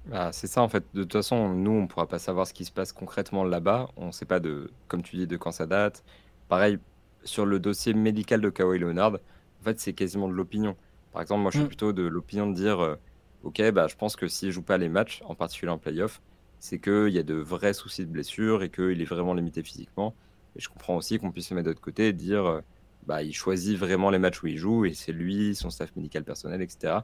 Bah, 0.06 0.32
c'est 0.32 0.48
ça 0.48 0.62
en 0.62 0.70
fait. 0.70 0.84
De 0.94 1.04
toute 1.04 1.14
façon 1.14 1.50
nous 1.50 1.72
on 1.72 1.88
pourra 1.88 2.08
pas 2.08 2.20
savoir 2.20 2.48
ce 2.48 2.54
qui 2.54 2.64
se 2.64 2.72
passe 2.72 2.94
concrètement 2.94 3.44
là-bas. 3.44 3.90
On 3.98 4.12
sait 4.12 4.26
pas 4.26 4.40
de 4.40 4.72
comme 4.88 5.02
tu 5.02 5.16
dis 5.16 5.28
de 5.28 5.36
quand 5.36 5.52
ça 5.52 5.66
date. 5.66 6.04
Pareil 6.48 6.78
sur 7.24 7.46
le 7.46 7.60
dossier 7.60 7.94
médical 7.94 8.40
de 8.40 8.50
Kawhi 8.50 8.80
Leonard 8.80 9.16
en 9.16 9.64
fait 9.64 9.80
c'est 9.80 9.94
quasiment 9.94 10.30
de 10.30 10.34
l'opinion. 10.34 10.78
Par 11.12 11.24
exemple 11.24 11.42
moi 11.42 11.52
je 11.52 11.58
suis 11.58 11.66
mm. 11.66 11.70
plutôt 11.70 11.92
de 11.92 12.04
l'opinion 12.04 12.48
de 12.48 12.54
dire 12.54 12.80
euh, 12.80 12.96
ok, 13.44 13.72
bah, 13.72 13.88
je 13.88 13.96
pense 13.96 14.16
que 14.16 14.28
s'il 14.28 14.50
ne 14.50 14.54
joue 14.54 14.62
pas 14.62 14.78
les 14.78 14.90
matchs, 14.90 15.22
en 15.26 15.36
particulier 15.36 15.72
en 15.72 15.78
playoff, 15.78 16.22
c'est 16.60 16.80
qu'il 16.80 17.10
y 17.10 17.18
a 17.18 17.24
de 17.24 17.36
vrais 17.36 17.74
soucis 17.74 18.06
de 18.06 18.12
blessure 18.12 18.64
et 18.64 18.70
qu'il 18.70 19.02
est 19.02 19.06
vraiment 19.06 19.34
limité 19.34 19.64
physiquement. 19.64 20.16
Et 20.56 20.60
je 20.60 20.70
comprends 20.70 20.96
aussi 20.96 21.18
qu'on 21.18 21.32
puisse 21.32 21.48
se 21.48 21.54
mettre 21.54 21.66
de 21.66 21.72
l'autre 21.72 21.82
côté 21.82 22.10
et 22.10 22.14
dire 22.14 22.46
euh, 22.46 22.62
bah, 23.08 23.24
il 23.24 23.34
choisit 23.34 23.78
vraiment 23.78 24.10
les 24.10 24.20
matchs 24.20 24.44
où 24.44 24.48
il 24.48 24.58
joue 24.58 24.86
et 24.86 24.94
c'est 24.94 25.12
lui, 25.12 25.56
son 25.56 25.70
staff 25.70 25.96
médical 25.96 26.24
personnel, 26.24 26.62
etc. 26.62 27.00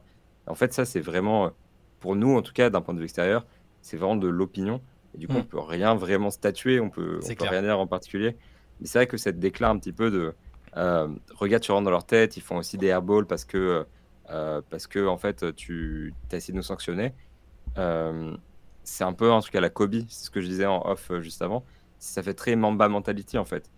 En 0.46 0.54
fait, 0.54 0.72
ça, 0.72 0.84
c'est 0.84 1.00
vraiment, 1.00 1.46
euh, 1.46 1.50
pour 2.00 2.14
nous, 2.14 2.36
en 2.36 2.42
tout 2.42 2.52
cas, 2.52 2.70
d'un 2.70 2.80
point 2.80 2.94
de 2.94 3.00
vue 3.00 3.04
extérieur, 3.04 3.46
c'est 3.82 3.96
vraiment 3.96 4.16
de 4.16 4.28
l'opinion. 4.28 4.80
Et 5.14 5.18
du 5.18 5.26
coup, 5.26 5.34
on 5.34 5.38
mm. 5.38 5.40
on 5.40 5.44
peut 5.44 5.58
rien 5.58 5.94
vraiment 5.94 6.30
statuer, 6.30 6.80
on 6.80 6.90
peut, 6.90 7.20
on 7.22 7.34
peut 7.34 7.48
rien 7.48 7.62
dire 7.62 7.78
en 7.78 7.86
particulier. 7.86 8.36
Mais 8.80 8.86
c'est 8.86 8.98
vrai 8.98 9.06
que 9.06 9.16
cette 9.16 9.40
déclare 9.40 9.70
un 9.70 9.78
petit 9.78 9.92
peu 9.92 10.10
de 10.10 10.34
euh, 10.76 11.08
regarde, 11.34 11.62
tu 11.62 11.72
rentres 11.72 11.84
dans 11.84 11.90
leur 11.90 12.06
tête, 12.06 12.36
ils 12.36 12.42
font 12.42 12.58
aussi 12.58 12.78
des 12.78 12.86
airballs 12.88 13.26
parce 13.26 13.44
que 13.44 13.86
euh, 14.30 14.60
parce 14.68 14.86
que 14.86 15.06
en 15.06 15.16
fait 15.16 15.54
tu 15.54 16.12
as 16.32 16.36
essayé 16.36 16.52
de 16.52 16.58
nous 16.58 16.62
sanctionner. 16.62 17.14
Euh, 17.78 18.36
c'est 18.84 19.04
un 19.04 19.12
peu 19.12 19.32
un 19.32 19.40
truc 19.40 19.54
à 19.54 19.60
la 19.60 19.70
Kobe, 19.70 19.96
c'est 20.08 20.26
ce 20.26 20.30
que 20.30 20.40
je 20.40 20.46
disais 20.46 20.66
en 20.66 20.84
off 20.86 21.10
euh, 21.10 21.20
juste 21.20 21.42
avant. 21.42 21.64
Ça 21.98 22.22
fait 22.22 22.34
très 22.34 22.56
Mamba 22.56 22.88
mentality 22.88 23.38
en 23.38 23.44
fait. 23.44 23.70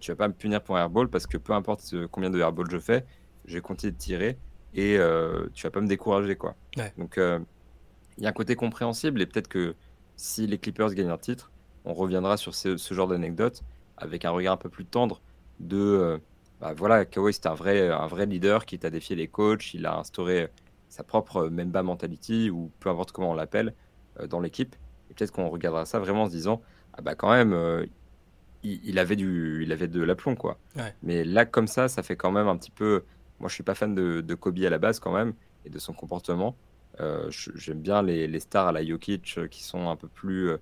tu 0.00 0.10
vas 0.10 0.16
pas 0.16 0.28
me 0.28 0.34
punir 0.34 0.62
pour 0.62 0.76
un 0.76 0.80
airball 0.80 1.08
parce 1.08 1.26
que 1.26 1.38
peu 1.38 1.52
importe 1.52 1.94
combien 2.10 2.30
de 2.30 2.38
airball 2.38 2.70
je 2.70 2.78
fais, 2.78 3.04
je 3.46 3.54
vais 3.54 3.60
continuer 3.60 3.92
de 3.92 3.98
tirer 3.98 4.38
et 4.74 4.98
tu 5.54 5.62
vas 5.66 5.70
pas 5.70 5.80
me 5.80 5.88
décourager 5.88 6.36
quoi. 6.36 6.54
Donc 6.98 7.14
il 7.16 8.22
y 8.22 8.26
a 8.26 8.28
un 8.28 8.32
côté 8.32 8.56
compréhensible 8.56 9.22
et 9.22 9.26
peut-être 9.26 9.48
que 9.48 9.74
si 10.16 10.46
les 10.46 10.58
Clippers 10.58 10.92
gagnent 10.92 11.10
un 11.10 11.18
titre, 11.18 11.50
on 11.86 11.94
reviendra 11.94 12.36
sur 12.36 12.54
ce, 12.54 12.76
ce 12.76 12.92
genre 12.92 13.08
d'anecdote 13.08 13.62
avec 13.96 14.26
un 14.26 14.30
regard 14.30 14.52
un 14.52 14.58
peu 14.58 14.68
plus 14.68 14.84
tendre 14.84 15.22
de 15.60 16.20
bah, 16.62 16.74
voilà, 16.76 17.04
Kawhi, 17.04 17.32
c'est 17.32 17.46
un 17.46 17.54
vrai, 17.54 17.88
un 17.88 18.06
vrai 18.06 18.24
leader 18.24 18.66
qui 18.66 18.78
t'a 18.78 18.88
défié 18.88 19.16
les 19.16 19.26
coachs. 19.26 19.74
Il 19.74 19.84
a 19.84 19.98
instauré 19.98 20.48
sa 20.88 21.02
propre 21.02 21.48
Memba 21.48 21.82
mentality, 21.82 22.50
ou 22.50 22.70
peu 22.78 22.88
importe 22.88 23.10
comment 23.10 23.32
on 23.32 23.34
l'appelle, 23.34 23.74
euh, 24.20 24.28
dans 24.28 24.38
l'équipe. 24.38 24.76
Et 25.10 25.14
peut-être 25.14 25.32
qu'on 25.32 25.48
regardera 25.48 25.86
ça 25.86 25.98
vraiment 25.98 26.22
en 26.22 26.26
se 26.26 26.30
disant 26.30 26.62
Ah, 26.92 27.02
bah, 27.02 27.16
quand 27.16 27.32
même, 27.32 27.52
euh, 27.52 27.84
il, 28.62 29.00
avait 29.00 29.16
du, 29.16 29.64
il 29.64 29.72
avait 29.72 29.88
de 29.88 30.00
l'aplomb, 30.04 30.36
quoi. 30.36 30.56
Mais 31.02 31.24
là, 31.24 31.46
comme 31.46 31.66
ça, 31.66 31.88
ça 31.88 32.04
fait 32.04 32.14
quand 32.14 32.30
même 32.30 32.46
un 32.46 32.56
petit 32.56 32.70
peu. 32.70 33.02
Moi, 33.40 33.48
je 33.48 33.54
suis 33.54 33.64
pas 33.64 33.74
fan 33.74 33.92
de, 33.92 34.20
de 34.20 34.34
Kobe 34.36 34.60
à 34.60 34.70
la 34.70 34.78
base, 34.78 35.00
quand 35.00 35.12
même, 35.12 35.34
et 35.64 35.68
de 35.68 35.80
son 35.80 35.92
comportement. 35.92 36.54
Euh, 37.00 37.28
j'aime 37.56 37.80
bien 37.80 38.02
les, 38.02 38.28
les, 38.28 38.38
stars 38.38 38.68
à 38.68 38.72
la 38.72 38.84
Jokic 38.84 39.48
qui 39.50 39.64
sont 39.64 39.88
un 39.88 39.96
peu 39.96 40.06
plus 40.06 40.52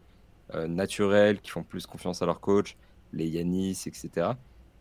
naturels, 0.66 1.40
qui 1.42 1.50
font 1.50 1.62
plus 1.62 1.86
confiance 1.86 2.22
à 2.22 2.26
leur 2.26 2.40
coach, 2.40 2.78
les 3.12 3.28
Yanis, 3.28 3.82
etc. 3.86 4.30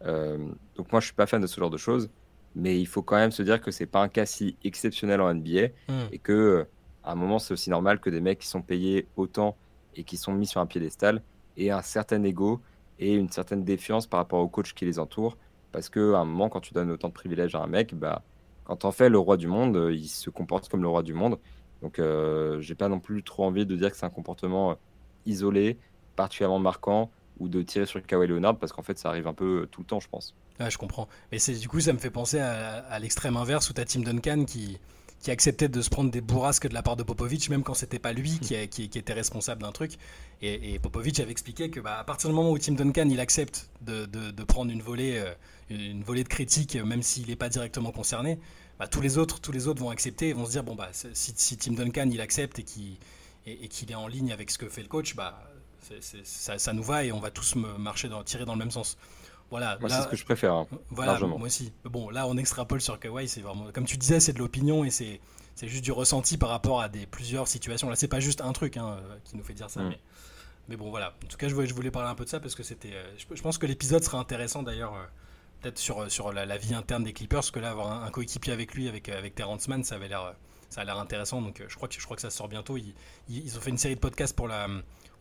Euh, 0.06 0.38
donc 0.76 0.92
moi, 0.92 1.02
je 1.02 1.06
suis 1.06 1.16
pas 1.16 1.28
fan 1.28 1.42
de 1.42 1.48
ce 1.48 1.60
genre 1.60 1.70
de 1.70 1.78
choses, 1.78 2.10
mais 2.56 2.80
il 2.80 2.86
faut 2.86 3.02
quand 3.02 3.16
même 3.16 3.32
se 3.32 3.44
dire 3.44 3.62
que 3.62 3.72
c'est 3.72 3.86
pas 3.86 4.02
un 4.02 4.10
cas 4.10 4.26
si 4.26 4.58
exceptionnel 4.64 5.22
en 5.22 5.34
NBA 5.34 5.68
hmm. 5.88 6.08
et 6.12 6.20
que 6.20 6.32
euh, 6.32 6.64
à 7.04 7.14
un 7.14 7.16
moment, 7.16 7.40
c'est 7.40 7.54
aussi 7.54 7.70
normal 7.70 8.00
que 8.00 8.10
des 8.10 8.22
mecs 8.22 8.40
qui 8.40 8.48
sont 8.48 8.62
payés 8.62 9.08
autant 9.16 9.58
et 9.96 10.04
qui 10.04 10.18
sont 10.18 10.34
mis 10.34 10.46
sur 10.48 10.62
un 10.62 10.66
piédestal 10.66 11.22
aient 11.58 11.72
un 11.72 11.82
certain 11.82 12.24
ego 12.24 12.62
et 13.00 13.14
une 13.14 13.30
certaine 13.30 13.64
défiance 13.64 14.08
par 14.08 14.20
rapport 14.20 14.40
aux 14.40 14.48
coachs 14.48 14.74
qui 14.74 14.86
les 14.86 15.00
entourent. 15.00 15.38
Parce 15.72 15.90
qu'à 15.90 16.00
un 16.00 16.26
moment, 16.26 16.50
quand 16.50 16.62
tu 16.62 16.74
donnes 16.74 16.92
autant 16.92 17.10
de 17.10 17.14
privilèges 17.14 17.56
à 17.56 17.62
un 17.62 17.68
mec, 17.68 17.94
bah, 17.96 18.24
quand 18.64 18.86
en 18.86 18.92
fais 18.92 19.10
le 19.10 19.20
roi 19.20 19.38
du 19.38 19.48
monde, 19.48 19.78
euh, 19.78 19.94
il 19.94 20.08
se 20.08 20.30
comporte 20.30 20.68
comme 20.70 20.82
le 20.82 20.88
roi 20.88 21.04
du 21.04 21.14
monde. 21.14 21.40
Donc, 21.82 22.02
j'ai 22.60 22.76
pas 22.76 22.90
non 22.90 23.00
plus 23.00 23.24
trop 23.24 23.46
envie 23.46 23.66
de 23.66 23.74
dire 23.78 23.90
que 23.90 23.96
c'est 23.96 24.06
un 24.06 24.10
comportement 24.10 24.76
isolé, 25.26 25.78
particulièrement 26.18 26.60
marquant, 26.60 27.10
ou 27.40 27.48
de 27.48 27.62
tirer 27.62 27.86
sur 27.86 28.06
Kawhi 28.06 28.28
Leonard 28.28 28.58
parce 28.58 28.72
qu'en 28.72 28.82
fait 28.82 28.98
ça 28.98 29.10
arrive 29.10 29.28
un 29.28 29.34
peu 29.34 29.68
tout 29.72 29.82
le 29.82 29.88
temps, 29.88 30.00
je 30.00 30.10
pense. 30.10 30.36
Ah, 30.60 30.70
je 30.70 30.78
comprends. 30.78 31.08
Mais 31.32 31.40
c'est 31.40 31.54
du 31.54 31.68
coup 31.68 31.80
ça 31.80 31.94
me 31.94 32.00
fait 32.00 32.10
penser 32.10 32.40
à, 32.40 33.00
l'extrême 33.00 33.38
inverse 33.38 33.70
où 33.70 33.74
tu 33.74 33.82
as 33.82 33.86
Tim 33.86 34.02
Duncan 34.02 34.46
qui, 34.46 34.78
qui 35.22 35.32
acceptait 35.32 35.70
de 35.70 35.82
se 35.82 35.90
prendre 35.90 36.12
des 36.12 36.22
bourrasques 36.22 36.68
de 36.68 36.74
la 36.74 36.82
part 36.82 36.96
de 36.96 37.04
Popovic, 37.04 37.50
même 37.50 37.64
quand 37.64 37.74
c'était 37.74 38.00
pas 38.00 38.14
lui 38.14 38.40
qui, 38.40 38.56
était 38.56 39.14
responsable 39.14 39.62
d'un 39.62 39.72
truc. 39.72 39.94
Et, 40.42 40.80
Popovic 40.80 41.20
avait 41.20 41.32
expliqué 41.32 41.70
que 41.70 41.80
bah, 41.80 42.00
à 42.00 42.04
partir 42.04 42.30
du 42.30 42.36
moment 42.36 42.52
où 42.52 42.58
Tim 42.58 42.74
Duncan 42.74 43.08
il 43.10 43.20
accepte 43.20 43.70
de, 43.82 44.44
prendre 44.44 44.72
une 44.72 44.82
volée, 44.82 45.18
euh, 45.18 45.34
une 45.70 46.04
volée 46.04 46.24
de 46.24 46.30
critique, 46.30 46.76
même 46.76 47.04
s'il 47.04 47.28
n'est 47.28 47.36
pas 47.36 47.50
directement 47.50 47.92
concerné, 47.92 48.40
bah, 48.80 48.88
tous 48.88 49.02
les 49.02 49.18
autres, 49.18 49.42
tous 49.42 49.52
les 49.52 49.68
autres 49.68 49.82
vont 49.82 49.90
accepter 49.90 50.30
et 50.30 50.34
vont 50.34 50.46
se 50.46 50.52
dire 50.52 50.64
bon 50.64 50.74
bah 50.74 50.90
si, 50.94 51.34
si 51.36 51.58
Tim 51.58 51.74
Duncan 51.74 52.10
il 52.10 52.22
accepte 52.22 52.60
et 52.60 52.64
qu'il 52.64 52.98
et, 53.46 53.68
qu'il 53.68 53.92
est 53.92 53.96
en 53.96 54.08
ligne 54.08 54.32
avec 54.32 54.52
ce 54.52 54.58
que 54.58 54.70
fait 54.70 54.82
le 54.82 54.88
coach, 54.88 55.16
bah 55.16 55.44
ça, 56.24 56.58
ça, 56.60 56.74
nous 56.74 56.84
va 56.84 57.04
et 57.04 57.12
on 57.12 57.20
va 57.20 57.32
tous 57.32 57.56
marcher 57.56 58.10
dans, 58.10 58.24
tirer 58.24 58.46
dans 58.46 58.54
le 58.54 58.60
même 58.60 58.72
sens. 58.72 58.98
Voilà, 59.50 59.78
moi, 59.80 59.90
c'est 59.90 60.04
ce 60.04 60.08
que 60.08 60.16
je 60.16 60.26
préfère. 60.26 60.54
Hein, 60.54 60.68
voilà, 60.90 61.20
moi 61.20 61.42
aussi. 61.42 61.74
Bon, 61.86 62.10
là, 62.10 62.28
on 62.28 62.38
extrapole 62.38 62.82
sur 62.82 63.00
Kawhi, 63.00 63.28
c'est 63.28 63.42
vraiment, 63.42 63.72
comme 63.72 63.86
tu 63.86 63.98
disais, 63.98 64.20
c'est 64.20 64.34
de 64.34 64.40
l'opinion 64.40 64.84
et 64.84 64.92
c'est, 64.92 65.20
c'est 65.56 65.68
juste 65.68 65.84
du 65.84 65.92
ressenti 65.92 66.38
par 66.38 66.50
rapport 66.50 66.82
à 66.82 66.90
des 66.90 67.08
plusieurs 67.08 67.48
situations. 67.48 67.90
Là, 67.90 67.96
c'est 67.96 68.08
pas 68.08 68.20
juste 68.20 68.42
un 68.42 68.54
truc 68.54 68.78
hein, 68.78 68.98
qui 69.24 69.38
nous 69.38 69.44
fait 69.44 69.54
dire 69.54 69.70
ça, 69.70 69.82
mm. 69.82 69.90
mais, 69.90 70.00
mais, 70.70 70.76
bon, 70.76 70.92
voilà. 70.92 71.16
En 71.24 71.28
tout 71.28 71.38
cas, 71.38 71.48
je 71.48 71.56
voulais, 71.56 71.68
je 71.68 71.74
voulais 71.74 71.90
parler 71.90 72.10
un 72.10 72.16
peu 72.16 72.26
de 72.26 72.30
ça 72.30 72.40
parce 72.40 72.54
que 72.54 72.62
c'était. 72.62 72.94
Euh, 72.94 73.12
je, 73.18 73.42
pense 73.42 73.58
que 73.58 73.66
l'épisode 73.66 74.04
sera 74.04 74.20
intéressant 74.20 74.62
d'ailleurs, 74.62 74.94
euh, 74.94 75.06
peut-être 75.62 75.80
sur, 75.80 76.12
sur 76.12 76.32
la, 76.32 76.58
vie 76.58 76.76
interne 76.76 77.04
des 77.04 77.14
Clippers, 77.14 77.40
parce 77.40 77.52
que 77.52 77.60
là, 77.60 77.72
avoir 77.72 78.04
un, 78.04 78.12
coéquipier 78.12 78.54
avec 78.54 78.76
lui, 78.76 78.88
avec, 78.88 79.10
avec 79.10 79.34
Terrence 79.34 79.68
Mann, 79.68 79.84
ça 79.84 79.96
avait 79.96 80.10
l'air. 80.10 80.36
Ça 80.70 80.82
a 80.82 80.84
l'air 80.84 81.00
intéressant, 81.00 81.42
donc 81.42 81.64
je 81.68 81.76
crois 81.76 81.88
que 81.88 81.96
je 81.96 82.06
crois 82.06 82.16
que 82.16 82.22
ça 82.22 82.30
sort 82.30 82.48
bientôt. 82.48 82.78
Ils, 82.78 82.94
ils, 83.28 83.58
ont 83.58 83.60
fait 83.60 83.72
une 83.72 83.80
série 83.80 83.96
de 83.96 84.00
podcasts 84.00 84.36
pour 84.36 84.48
la, 84.48 84.68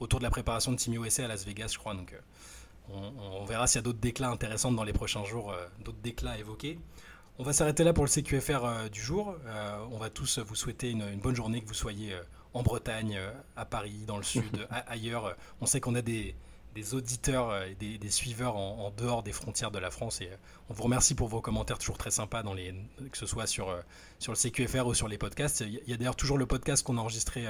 autour 0.01 0.21
de 0.21 0.25
la 0.25 0.31
préparation 0.31 0.73
de 0.73 0.77
Team 0.77 0.95
USA 1.03 1.25
à 1.25 1.29
Las 1.29 1.45
Vegas, 1.45 1.71
je 1.73 1.79
crois. 1.79 1.95
Donc, 1.95 2.13
euh, 2.13 3.11
on, 3.19 3.45
verra 3.45 3.67
s'il 3.67 3.79
y 3.79 3.81
a 3.81 3.83
d'autres 3.83 3.99
déclats 3.99 4.31
intéressants 4.31 4.73
dans 4.73 4.85
les 4.85 4.93
prochains 4.93 5.25
jours, 5.25 5.53
euh, 5.53 5.67
d'autres 5.85 6.01
déclats 6.03 6.39
évoqués. 6.39 6.79
On 7.39 7.45
va 7.45 7.53
s'arrêter 7.53 7.85
là 7.85 7.93
pour 7.93 8.05
le 8.05 8.11
CQFR 8.11 8.65
euh, 8.65 8.89
du 8.89 9.01
jour. 9.01 9.37
On 9.93 9.99
va 9.99 10.11
tous 10.11 10.39
vous 10.39 10.55
souhaiter 10.55 10.91
une, 10.91 11.19
bonne 11.19 11.37
journée, 11.37 11.61
que 11.61 11.69
vous 11.69 11.75
soyez 11.75 12.17
en 12.55 12.63
Bretagne, 12.63 13.19
à 13.57 13.65
Paris, 13.65 14.05
dans 14.07 14.17
le 14.17 14.23
sud, 14.25 14.67
ailleurs. 14.71 15.37
On 15.61 15.67
sait 15.67 15.81
qu'on 15.81 15.95
a 15.95 16.03
des, 16.03 16.35
auditeurs 16.93 17.65
et 17.65 17.75
des, 17.75 18.11
suiveurs 18.11 18.57
en, 18.57 18.93
dehors 18.97 19.23
des 19.23 19.33
frontières 19.33 19.71
de 19.71 19.79
la 19.79 19.91
France. 19.91 20.21
Et 20.21 20.31
on 20.69 20.75
vous 20.75 20.83
remercie 20.85 21.15
pour 21.15 21.29
vos 21.29 21.41
commentaires 21.41 21.79
toujours 21.79 21.99
très 21.99 22.11
sympas, 22.11 22.43
dans 22.43 22.55
les, 22.55 22.75
que 23.13 23.19
ce 23.19 23.27
soit 23.27 23.47
sur, 23.47 23.77
sur 24.19 24.33
le 24.33 24.37
CQFR 24.37 24.87
ou 24.87 24.95
sur 24.95 25.07
les 25.07 25.19
podcasts. 25.19 25.61
Il 25.61 25.81
y 25.87 25.93
a 25.93 25.97
d'ailleurs 25.97 26.17
toujours 26.17 26.39
le 26.39 26.47
podcast 26.47 26.85
qu'on 26.85 26.99
a 26.99 27.01
enregistré, 27.01 27.47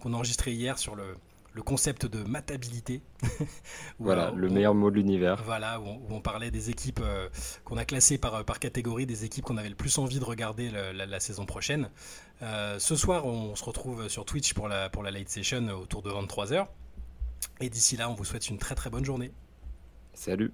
qu'on 0.00 0.12
a 0.12 0.16
enregistré 0.16 0.52
hier 0.52 0.78
sur 0.78 0.94
le, 0.94 1.16
le 1.54 1.62
concept 1.62 2.06
de 2.06 2.22
matabilité. 2.24 3.02
voilà, 3.98 4.32
le 4.34 4.48
meilleur 4.48 4.74
mot 4.74 4.90
de 4.90 4.96
l'univers. 4.96 5.42
Voilà, 5.44 5.80
où 5.80 5.86
on, 6.08 6.20
parlait 6.20 6.50
des 6.50 6.70
équipes 6.70 7.00
euh, 7.02 7.28
qu'on 7.64 7.76
a 7.76 7.84
classées 7.84 8.18
par, 8.18 8.44
par 8.44 8.58
catégorie, 8.58 9.06
des 9.06 9.24
équipes 9.24 9.44
qu'on 9.44 9.58
avait 9.58 9.68
le 9.68 9.74
plus 9.74 9.98
envie 9.98 10.18
de 10.18 10.24
regarder 10.24 10.70
la, 10.70 11.20
saison 11.20 11.44
prochaine. 11.44 11.90
Euh, 12.42 12.78
ce 12.78 12.96
soir, 12.96 13.26
on 13.26 13.54
se 13.54 13.64
retrouve 13.64 14.08
sur 14.08 14.24
Twitch 14.24 14.54
pour 14.54 14.68
la, 14.68 14.88
pour 14.88 15.02
la 15.02 15.10
late 15.10 15.28
session 15.28 15.68
autour 15.68 16.02
de 16.02 16.10
23h. 16.10 16.66
Et 17.60 17.68
d'ici 17.68 17.96
là, 17.96 18.08
on 18.08 18.14
vous 18.14 18.24
souhaite 18.24 18.48
une 18.48 18.58
très 18.58 18.74
très 18.74 18.90
bonne 18.90 19.04
journée. 19.04 19.32
Salut 20.14 20.52